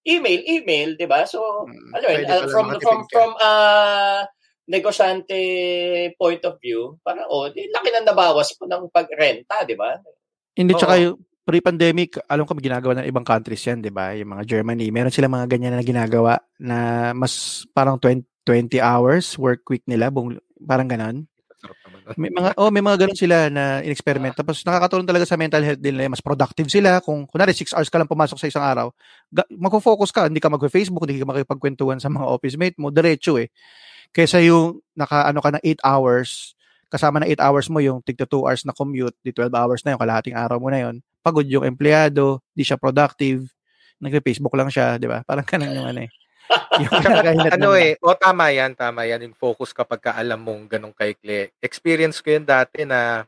email, 0.02 0.42
email, 0.42 0.98
di 0.98 1.06
ba? 1.06 1.22
So, 1.24 1.38
Mm. 1.70 1.90
alam 1.94 2.06
mo 2.06 2.12
yun, 2.12 2.24
uh, 2.26 2.42
from, 2.50 2.66
from, 2.82 2.98
ka. 3.06 3.11
from, 3.14 3.30
uh, 3.38 4.20
negosyante 4.66 5.38
point 6.18 6.42
of 6.42 6.58
view, 6.58 6.98
parang, 7.06 7.26
oh, 7.30 7.46
di, 7.50 7.66
laki 7.70 7.88
na 7.94 8.02
nabawas 8.02 8.54
po 8.58 8.66
ng 8.66 8.90
pagrenta, 8.90 9.62
di 9.62 9.74
ba? 9.78 9.94
Hindi, 10.58 10.74
Oo. 10.74 10.80
tsaka 10.82 10.94
yung, 10.98 11.16
pre-pandemic, 11.42 12.22
alam 12.30 12.46
ko 12.46 12.54
ginagawa 12.54 13.02
ng 13.02 13.08
ibang 13.11 13.26
countries 13.26 13.66
yan, 13.66 13.82
di 13.82 13.90
ba? 13.90 14.14
Yung 14.14 14.30
mga 14.30 14.46
Germany, 14.46 14.94
meron 14.94 15.11
sila 15.11 15.26
mga 15.26 15.50
ganyan 15.50 15.74
na 15.74 15.82
ginagawa 15.82 16.38
na 16.62 17.11
mas 17.18 17.66
parang 17.74 17.98
20, 17.98 18.22
20 18.46 18.78
hours 18.78 19.35
work 19.38 19.66
week 19.66 19.82
nila, 19.90 20.06
bung, 20.11 20.38
parang 20.62 20.87
ganon. 20.87 21.26
May 22.18 22.33
mga 22.33 22.51
oh, 22.57 22.70
may 22.72 22.83
mga 22.85 23.07
ganun 23.07 23.18
sila 23.18 23.48
na 23.53 23.81
in-experiment. 23.85 24.35
Tapos 24.37 24.62
nakakatulong 24.62 25.07
talaga 25.09 25.25
sa 25.29 25.37
mental 25.38 25.62
health 25.64 25.81
din 25.83 25.94
nila. 25.96 26.12
Mas 26.12 26.25
productive 26.25 26.68
sila 26.68 26.98
kung 27.05 27.25
kunwari 27.27 27.53
6 27.53 27.72
hours 27.77 27.90
ka 27.92 27.98
lang 28.01 28.11
pumasok 28.11 28.38
sa 28.40 28.48
isang 28.48 28.64
araw. 28.64 28.90
Magfo-focus 29.53 30.11
ka, 30.11 30.29
hindi 30.29 30.40
ka 30.40 30.53
mag-Facebook, 30.53 31.05
hindi 31.05 31.22
ka 31.22 31.29
makipagkwentuhan 31.29 31.98
sa 31.98 32.09
mga 32.09 32.27
office 32.27 32.57
mate 32.57 32.77
mo, 32.81 32.88
diretso 32.92 33.37
eh. 33.37 33.48
Kaysa 34.12 34.44
yung 34.44 34.81
naka 34.96 35.29
ano 35.29 35.40
ka 35.40 35.57
na 35.57 35.61
8 35.64 35.81
hours, 35.85 36.55
kasama 36.92 37.25
na 37.25 37.27
8 37.29 37.40
hours 37.40 37.66
mo 37.72 37.81
yung 37.81 38.05
tigta 38.05 38.29
2 38.29 38.44
hours 38.44 38.62
na 38.68 38.77
commute, 38.77 39.16
di 39.25 39.33
12 39.33 39.53
hours 39.57 39.81
na 39.85 39.96
yung 39.96 40.03
kalahating 40.03 40.37
araw 40.37 40.61
mo 40.61 40.68
na 40.68 40.85
yon. 40.85 41.01
Pagod 41.25 41.48
yung 41.48 41.64
empleyado, 41.64 42.44
di 42.53 42.62
siya 42.66 42.77
productive, 42.77 43.48
nagfe-Facebook 44.03 44.53
lang 44.59 44.68
siya, 44.68 45.01
di 45.01 45.09
ba? 45.09 45.25
Parang 45.25 45.46
kanang 45.46 45.72
yung 45.72 45.88
ano 45.88 46.05
eh. 46.05 46.11
Ano 47.52 47.76
eh, 47.76 47.96
o 48.00 48.16
tama 48.16 48.48
yan, 48.52 48.72
tama 48.76 49.05
yan. 49.05 49.24
Yung 49.28 49.37
focus 49.37 49.72
kapag 49.72 50.00
ka 50.00 50.11
alam 50.16 50.40
mong 50.40 50.68
ganong 50.76 50.96
kaikli. 50.96 51.48
Experience 51.61 52.20
ko 52.20 52.33
yun 52.35 52.44
dati 52.44 52.85
na 52.85 53.24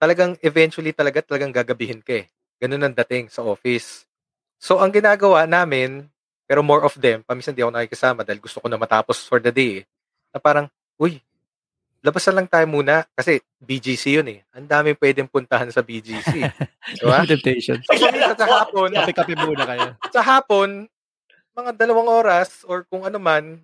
talagang 0.00 0.36
eventually 0.40 0.96
talaga 0.96 1.20
talagang 1.20 1.52
gagabihin 1.52 2.00
ka 2.00 2.24
eh. 2.24 2.26
Ganun 2.60 2.84
ang 2.84 2.96
dating 2.96 3.28
sa 3.28 3.44
office. 3.44 4.04
So, 4.60 4.80
ang 4.80 4.92
ginagawa 4.92 5.48
namin, 5.48 6.08
pero 6.44 6.60
more 6.60 6.84
of 6.84 6.96
them, 7.00 7.24
paminsan 7.24 7.56
di 7.56 7.64
ako 7.64 7.72
nakikisama 7.72 8.20
dahil 8.24 8.40
gusto 8.40 8.60
ko 8.60 8.68
na 8.68 8.76
matapos 8.76 9.24
for 9.24 9.40
the 9.40 9.52
day 9.52 9.80
eh, 9.80 9.84
na 10.32 10.40
parang, 10.40 10.68
uy, 11.00 11.20
labasan 12.04 12.36
lang 12.36 12.48
tayo 12.48 12.64
muna 12.68 13.04
kasi 13.16 13.40
BGC 13.60 14.20
yun 14.20 14.28
eh. 14.28 14.40
Ang 14.56 14.68
dami 14.68 14.92
pwedeng 14.96 15.28
puntahan 15.28 15.68
sa 15.72 15.80
BGC. 15.84 16.32
diba? 17.00 17.24
temptation. 17.24 17.80
So, 17.84 17.96
sa 18.36 18.46
hapon, 18.48 18.92
Kape-kape 18.92 19.36
muna 19.36 19.64
kayo. 19.68 19.88
sa 20.12 20.20
hapon, 20.20 20.88
mga 21.60 21.76
dalawang 21.76 22.08
oras 22.08 22.64
or 22.64 22.88
kung 22.88 23.04
ano 23.04 23.20
man, 23.20 23.60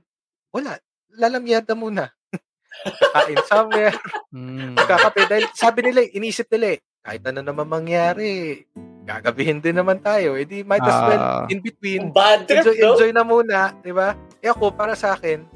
wala. 0.53 0.77
Lalamyada 1.11 1.73
muna. 1.73 2.13
Kakain 3.01 3.41
somewhere, 3.49 3.97
Mm. 4.29 4.77
magkakape. 4.77 5.25
Dahil 5.25 5.47
sabi 5.57 5.81
nila, 5.81 6.05
inisip 6.13 6.45
nila 6.53 6.77
eh, 6.77 6.81
kahit 7.01 7.25
ano 7.25 7.41
naman 7.41 7.65
mangyari, 7.65 8.67
gagabihin 9.03 9.65
din 9.65 9.79
naman 9.79 9.97
tayo. 9.99 10.37
Eh 10.37 10.45
di, 10.45 10.61
might 10.61 10.85
as 10.85 11.01
well, 11.09 11.23
Ah. 11.23 11.47
in 11.49 11.63
between, 11.63 12.13
Bad 12.13 12.45
trip, 12.45 12.61
enjoy, 12.61 12.77
no? 12.77 12.87
enjoy 12.93 13.11
na 13.15 13.25
muna, 13.25 13.59
di 13.81 13.95
ba? 13.95 14.13
Eh 14.43 14.51
ako, 14.51 14.77
para 14.77 14.93
sa 14.93 15.17
akin, 15.17 15.47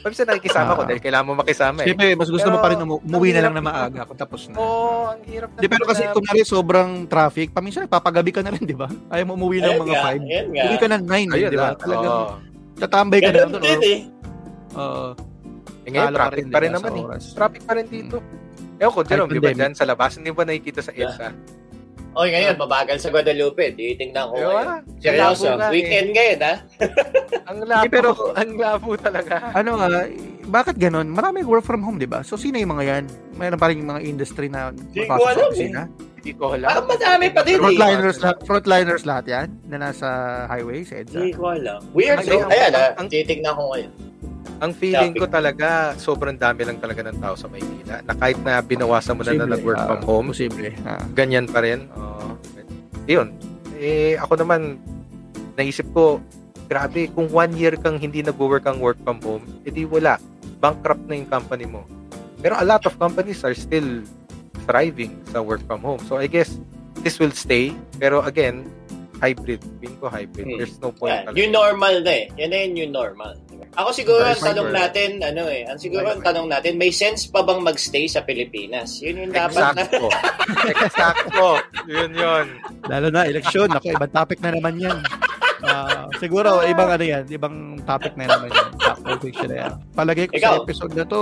Pabisa 0.00 0.22
nakikisama 0.22 0.72
ko 0.72 0.82
Ah. 0.82 0.86
dahil 0.86 1.00
kailangan 1.00 1.26
mo 1.26 1.34
makisama 1.36 1.78
eh. 1.78 1.86
Siyempre, 1.86 2.08
mas 2.14 2.28
gusto 2.28 2.46
mo 2.46 2.56
Pero, 2.56 2.64
pa 2.64 2.70
rin 2.70 2.80
umu- 2.80 3.02
umuwi 3.02 3.30
na 3.30 3.40
lang 3.42 3.52
na 3.52 3.60
maaga 3.60 4.00
kung 4.02 4.16
tapos 4.16 4.40
na. 4.46 4.56
Oo, 4.56 5.08
ang 5.08 5.20
hirap 5.24 5.50
na. 5.50 5.58
Di, 5.58 5.66
pero 5.66 5.84
kasi 5.84 6.02
na- 6.02 6.12
kung 6.12 6.24
nari 6.24 6.42
sobrang 6.42 6.90
traffic, 7.04 7.48
paminsan 7.50 7.84
nagpapagabi 7.84 8.30
ka 8.30 8.40
na 8.40 8.50
rin, 8.50 8.62
di 8.62 8.72
ba? 8.72 8.88
Ayaw 9.06 9.24
mo 9.26 9.34
umuwi 9.36 9.60
ng 9.60 9.76
mga 9.76 9.86
nga, 9.90 10.02
5. 10.06 10.22
ayun 10.22 10.46
nga. 10.48 10.62
Umuwi 10.62 10.76
ka 10.76 10.88
ng 10.88 11.02
9, 11.04 11.28
Ayun 11.30 11.50
di 11.50 11.58
ba? 11.58 11.68
Talagang 11.74 12.08
Oo. 12.08 12.32
tatambay 12.76 13.18
ka 13.18 13.26
na 13.26 13.38
lang 13.38 13.50
Ganun 13.50 13.52
doon. 13.52 13.64
din 13.66 13.80
eh. 13.82 13.98
Oo. 14.72 15.06
Eh 15.80 15.90
ngayon, 15.90 16.12
traffic 16.12 16.44
pa 16.46 16.58
rin 16.58 16.72
naman 16.72 16.90
eh. 16.92 17.04
Traffic 17.32 17.62
pa 17.64 17.72
rin 17.74 17.86
dito. 17.86 18.16
Ewan 18.76 18.92
ko, 18.94 19.00
Jerome, 19.02 19.28
di 19.28 19.38
ba 19.38 19.50
dyan 19.50 19.72
sa 19.72 19.84
labas, 19.84 20.16
hindi 20.16 20.30
ba 20.30 20.42
nakikita 20.42 20.80
sa 20.80 20.90
EDSA? 20.90 21.28
Oy, 22.10 22.28
ngayon, 22.28 22.58
mabagal 22.58 22.98
sa 22.98 23.08
Guadalupe. 23.08 23.70
Titingnan 23.70 24.26
ko 24.26 24.34
Di 24.34 24.42
ngayon. 24.42 24.66
ba? 24.66 24.76
Seryoso, 24.98 25.46
nga 25.54 25.66
eh. 25.66 25.72
weekend 25.72 26.08
ngayon, 26.10 26.38
ha? 26.42 26.54
Ang 27.50 27.58
labo, 27.62 27.82
Eh, 27.82 27.88
pero- 27.88 28.18
ang 28.40 28.50
labo 28.56 28.90
talaga. 28.96 29.34
Ano 29.52 29.78
nga, 29.78 29.86
bakit 30.44 30.74
ganon? 30.76 31.06
Maraming 31.06 31.46
work 31.46 31.62
from 31.62 31.80
home, 31.80 31.98
di 31.98 32.06
ba? 32.06 32.22
So, 32.22 32.34
sino 32.34 32.58
yung 32.58 32.70
mga 32.72 32.84
yan? 32.84 33.04
Mayroon 33.34 33.58
pa 33.58 33.70
rin 33.70 33.78
yung 33.78 33.90
mga 33.90 34.02
industry 34.04 34.46
na 34.46 34.70
Di 34.70 35.02
ko 35.02 35.06
mapasok 35.08 35.22
sa 35.24 35.30
alam 35.30 35.38
eh. 35.38 35.48
opisina. 35.48 35.82
Hindi 36.20 36.32
ko 36.34 36.44
alam. 36.52 36.68
Parang 36.68 36.88
madami 36.90 37.26
pa 37.30 37.40
din 37.40 37.54
eh. 37.54 37.62
Frontliners, 37.64 38.18
lahat, 38.18 38.38
frontliners 38.44 39.02
lahat 39.04 39.24
yan 39.26 39.48
na 39.64 39.76
nasa 39.80 40.08
highway 40.46 40.82
sa 40.82 40.94
EDSA. 40.96 41.16
Hindi 41.16 41.32
ko 41.32 41.44
alam. 41.48 41.78
Weird, 41.90 42.18
ang- 42.20 42.50
Ayan, 42.50 42.72
ha? 42.72 42.86
ang- 42.92 43.08
Titignan 43.08 43.54
ko 43.54 43.62
ngayon. 43.70 43.92
Ang 44.60 44.72
feeling 44.76 45.16
ko 45.16 45.24
talaga, 45.24 45.96
sobrang 45.96 46.36
dami 46.36 46.68
lang 46.68 46.76
talaga 46.76 47.00
ng 47.08 47.16
tao 47.16 47.32
sa 47.32 47.48
Maynila. 47.48 48.04
Na 48.04 48.12
kahit 48.12 48.36
na 48.44 48.60
binawasan 48.60 49.16
mo 49.16 49.24
na 49.24 49.32
na 49.32 49.48
Posible, 49.48 49.52
nag-work 49.56 49.80
ah, 49.80 49.88
from 49.88 50.02
home, 50.04 50.28
Posible. 50.36 50.68
Ah. 50.84 51.00
ganyan 51.16 51.48
pa 51.48 51.64
rin. 51.64 51.88
Oo. 51.96 52.36
yun. 53.08 53.32
Eh, 53.80 54.20
ako 54.20 54.44
naman, 54.44 54.76
naisip 55.56 55.88
ko, 55.96 56.20
grabe, 56.68 57.08
kung 57.16 57.32
one 57.32 57.56
year 57.56 57.72
kang 57.80 57.96
hindi 57.96 58.20
nag-work 58.20 58.68
ang 58.68 58.84
work 58.84 59.00
from 59.00 59.16
home, 59.24 59.44
edi 59.64 59.88
wala. 59.88 60.20
Bankrupt 60.60 61.08
na 61.08 61.16
yung 61.16 61.30
company 61.32 61.64
mo. 61.64 61.88
Pero 62.44 62.60
a 62.60 62.64
lot 62.68 62.84
of 62.84 62.92
companies 63.00 63.40
are 63.40 63.56
still 63.56 64.04
thriving 64.68 65.16
sa 65.32 65.40
work 65.40 65.64
from 65.64 65.80
home. 65.80 66.04
So 66.04 66.20
I 66.20 66.28
guess, 66.28 66.60
this 67.00 67.16
will 67.16 67.32
stay. 67.32 67.72
Pero 67.96 68.20
again, 68.28 68.68
hybrid. 69.20 69.60
Pin 69.80 69.96
ko 70.00 70.08
hybrid. 70.08 70.46
Hmm. 70.48 70.58
There's 70.60 70.76
no 70.80 70.92
point. 70.92 71.12
Yan, 71.12 71.24
talaga. 71.32 71.36
new 71.36 71.48
normal 71.48 71.94
na 72.04 72.12
eh. 72.12 72.24
Yan 72.40 72.48
na 72.52 72.56
yung 72.64 72.74
new 72.76 72.88
normal. 72.88 73.34
Ako 73.80 73.96
siguro 73.96 74.20
ang 74.20 74.36
Fiber. 74.36 74.52
tanong 74.52 74.70
natin, 74.76 75.08
ano 75.24 75.48
eh, 75.48 75.64
ang 75.64 75.80
siguro 75.80 76.04
ang 76.12 76.20
tanong 76.20 76.52
natin, 76.52 76.76
may 76.76 76.92
sense 76.92 77.24
pa 77.32 77.40
bang 77.40 77.64
magstay 77.64 78.04
sa 78.04 78.20
Pilipinas? 78.20 79.00
Yun 79.00 79.24
yung 79.24 79.32
dapat 79.32 79.72
na. 79.72 79.82
Exacto. 79.88 80.06
Exacto. 80.68 81.46
Yun 81.88 82.12
yun. 82.12 82.46
Lalo 82.92 83.08
na, 83.08 83.24
eleksyon. 83.24 83.72
Ako, 83.72 83.88
ibang 83.88 84.12
topic 84.12 84.44
na 84.44 84.52
naman 84.52 84.76
yan. 84.76 85.00
Ah, 85.60 86.08
siguro, 86.16 86.60
ibang 86.64 86.88
ano 86.88 87.04
yan, 87.04 87.24
ibang 87.28 87.80
topic 87.84 88.16
na 88.16 88.28
naman 88.28 88.52
yan. 88.52 88.68
Factual 88.80 89.18
fiction 89.20 89.48
na 89.48 89.56
yan. 89.64 89.72
Palagay 89.92 90.24
ko 90.28 90.34
sa 90.36 90.40
Ikaw. 90.40 90.54
episode 90.64 90.92
na 90.96 91.04
to, 91.04 91.20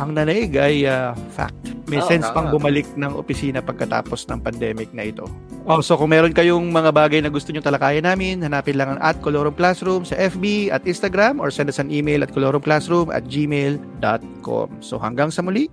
ang 0.00 0.16
nanaig 0.16 0.56
ay 0.56 0.88
ah, 0.88 1.12
fact. 1.34 1.56
May 1.90 2.00
Oh, 2.00 2.08
sense 2.08 2.24
tama. 2.30 2.34
pang 2.34 2.48
bumalik 2.48 2.88
ng 2.96 3.12
opisina 3.12 3.60
pagkatapos 3.60 4.24
ng 4.30 4.40
pandemic 4.40 4.88
na 4.96 5.12
ito. 5.12 5.28
Oh, 5.68 5.84
so 5.84 5.94
kung 5.94 6.10
meron 6.10 6.32
kayong 6.32 6.72
mga 6.72 6.90
bagay 6.90 7.20
na 7.20 7.28
gusto 7.28 7.52
nyo 7.52 7.60
talakayan 7.60 8.08
namin, 8.08 8.40
hanapin 8.40 8.80
lang 8.80 8.96
ang 8.96 9.00
at 9.04 9.20
Colorum 9.20 9.52
Classroom 9.54 10.02
sa 10.02 10.16
FB 10.16 10.72
at 10.72 10.82
Instagram 10.88 11.38
or 11.38 11.52
send 11.52 11.68
us 11.68 11.78
an 11.78 11.92
email 11.92 12.24
at 12.24 12.32
colorumclassroom 12.32 13.12
at 13.12 13.28
gmail.com. 13.28 14.68
So 14.80 14.96
hanggang 14.96 15.28
sa 15.28 15.44
muli, 15.44 15.68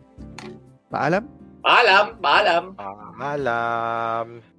paalam. 0.92 1.24
Paalam, 1.64 2.06
paalam. 2.20 2.64
Paalam. 3.18 4.59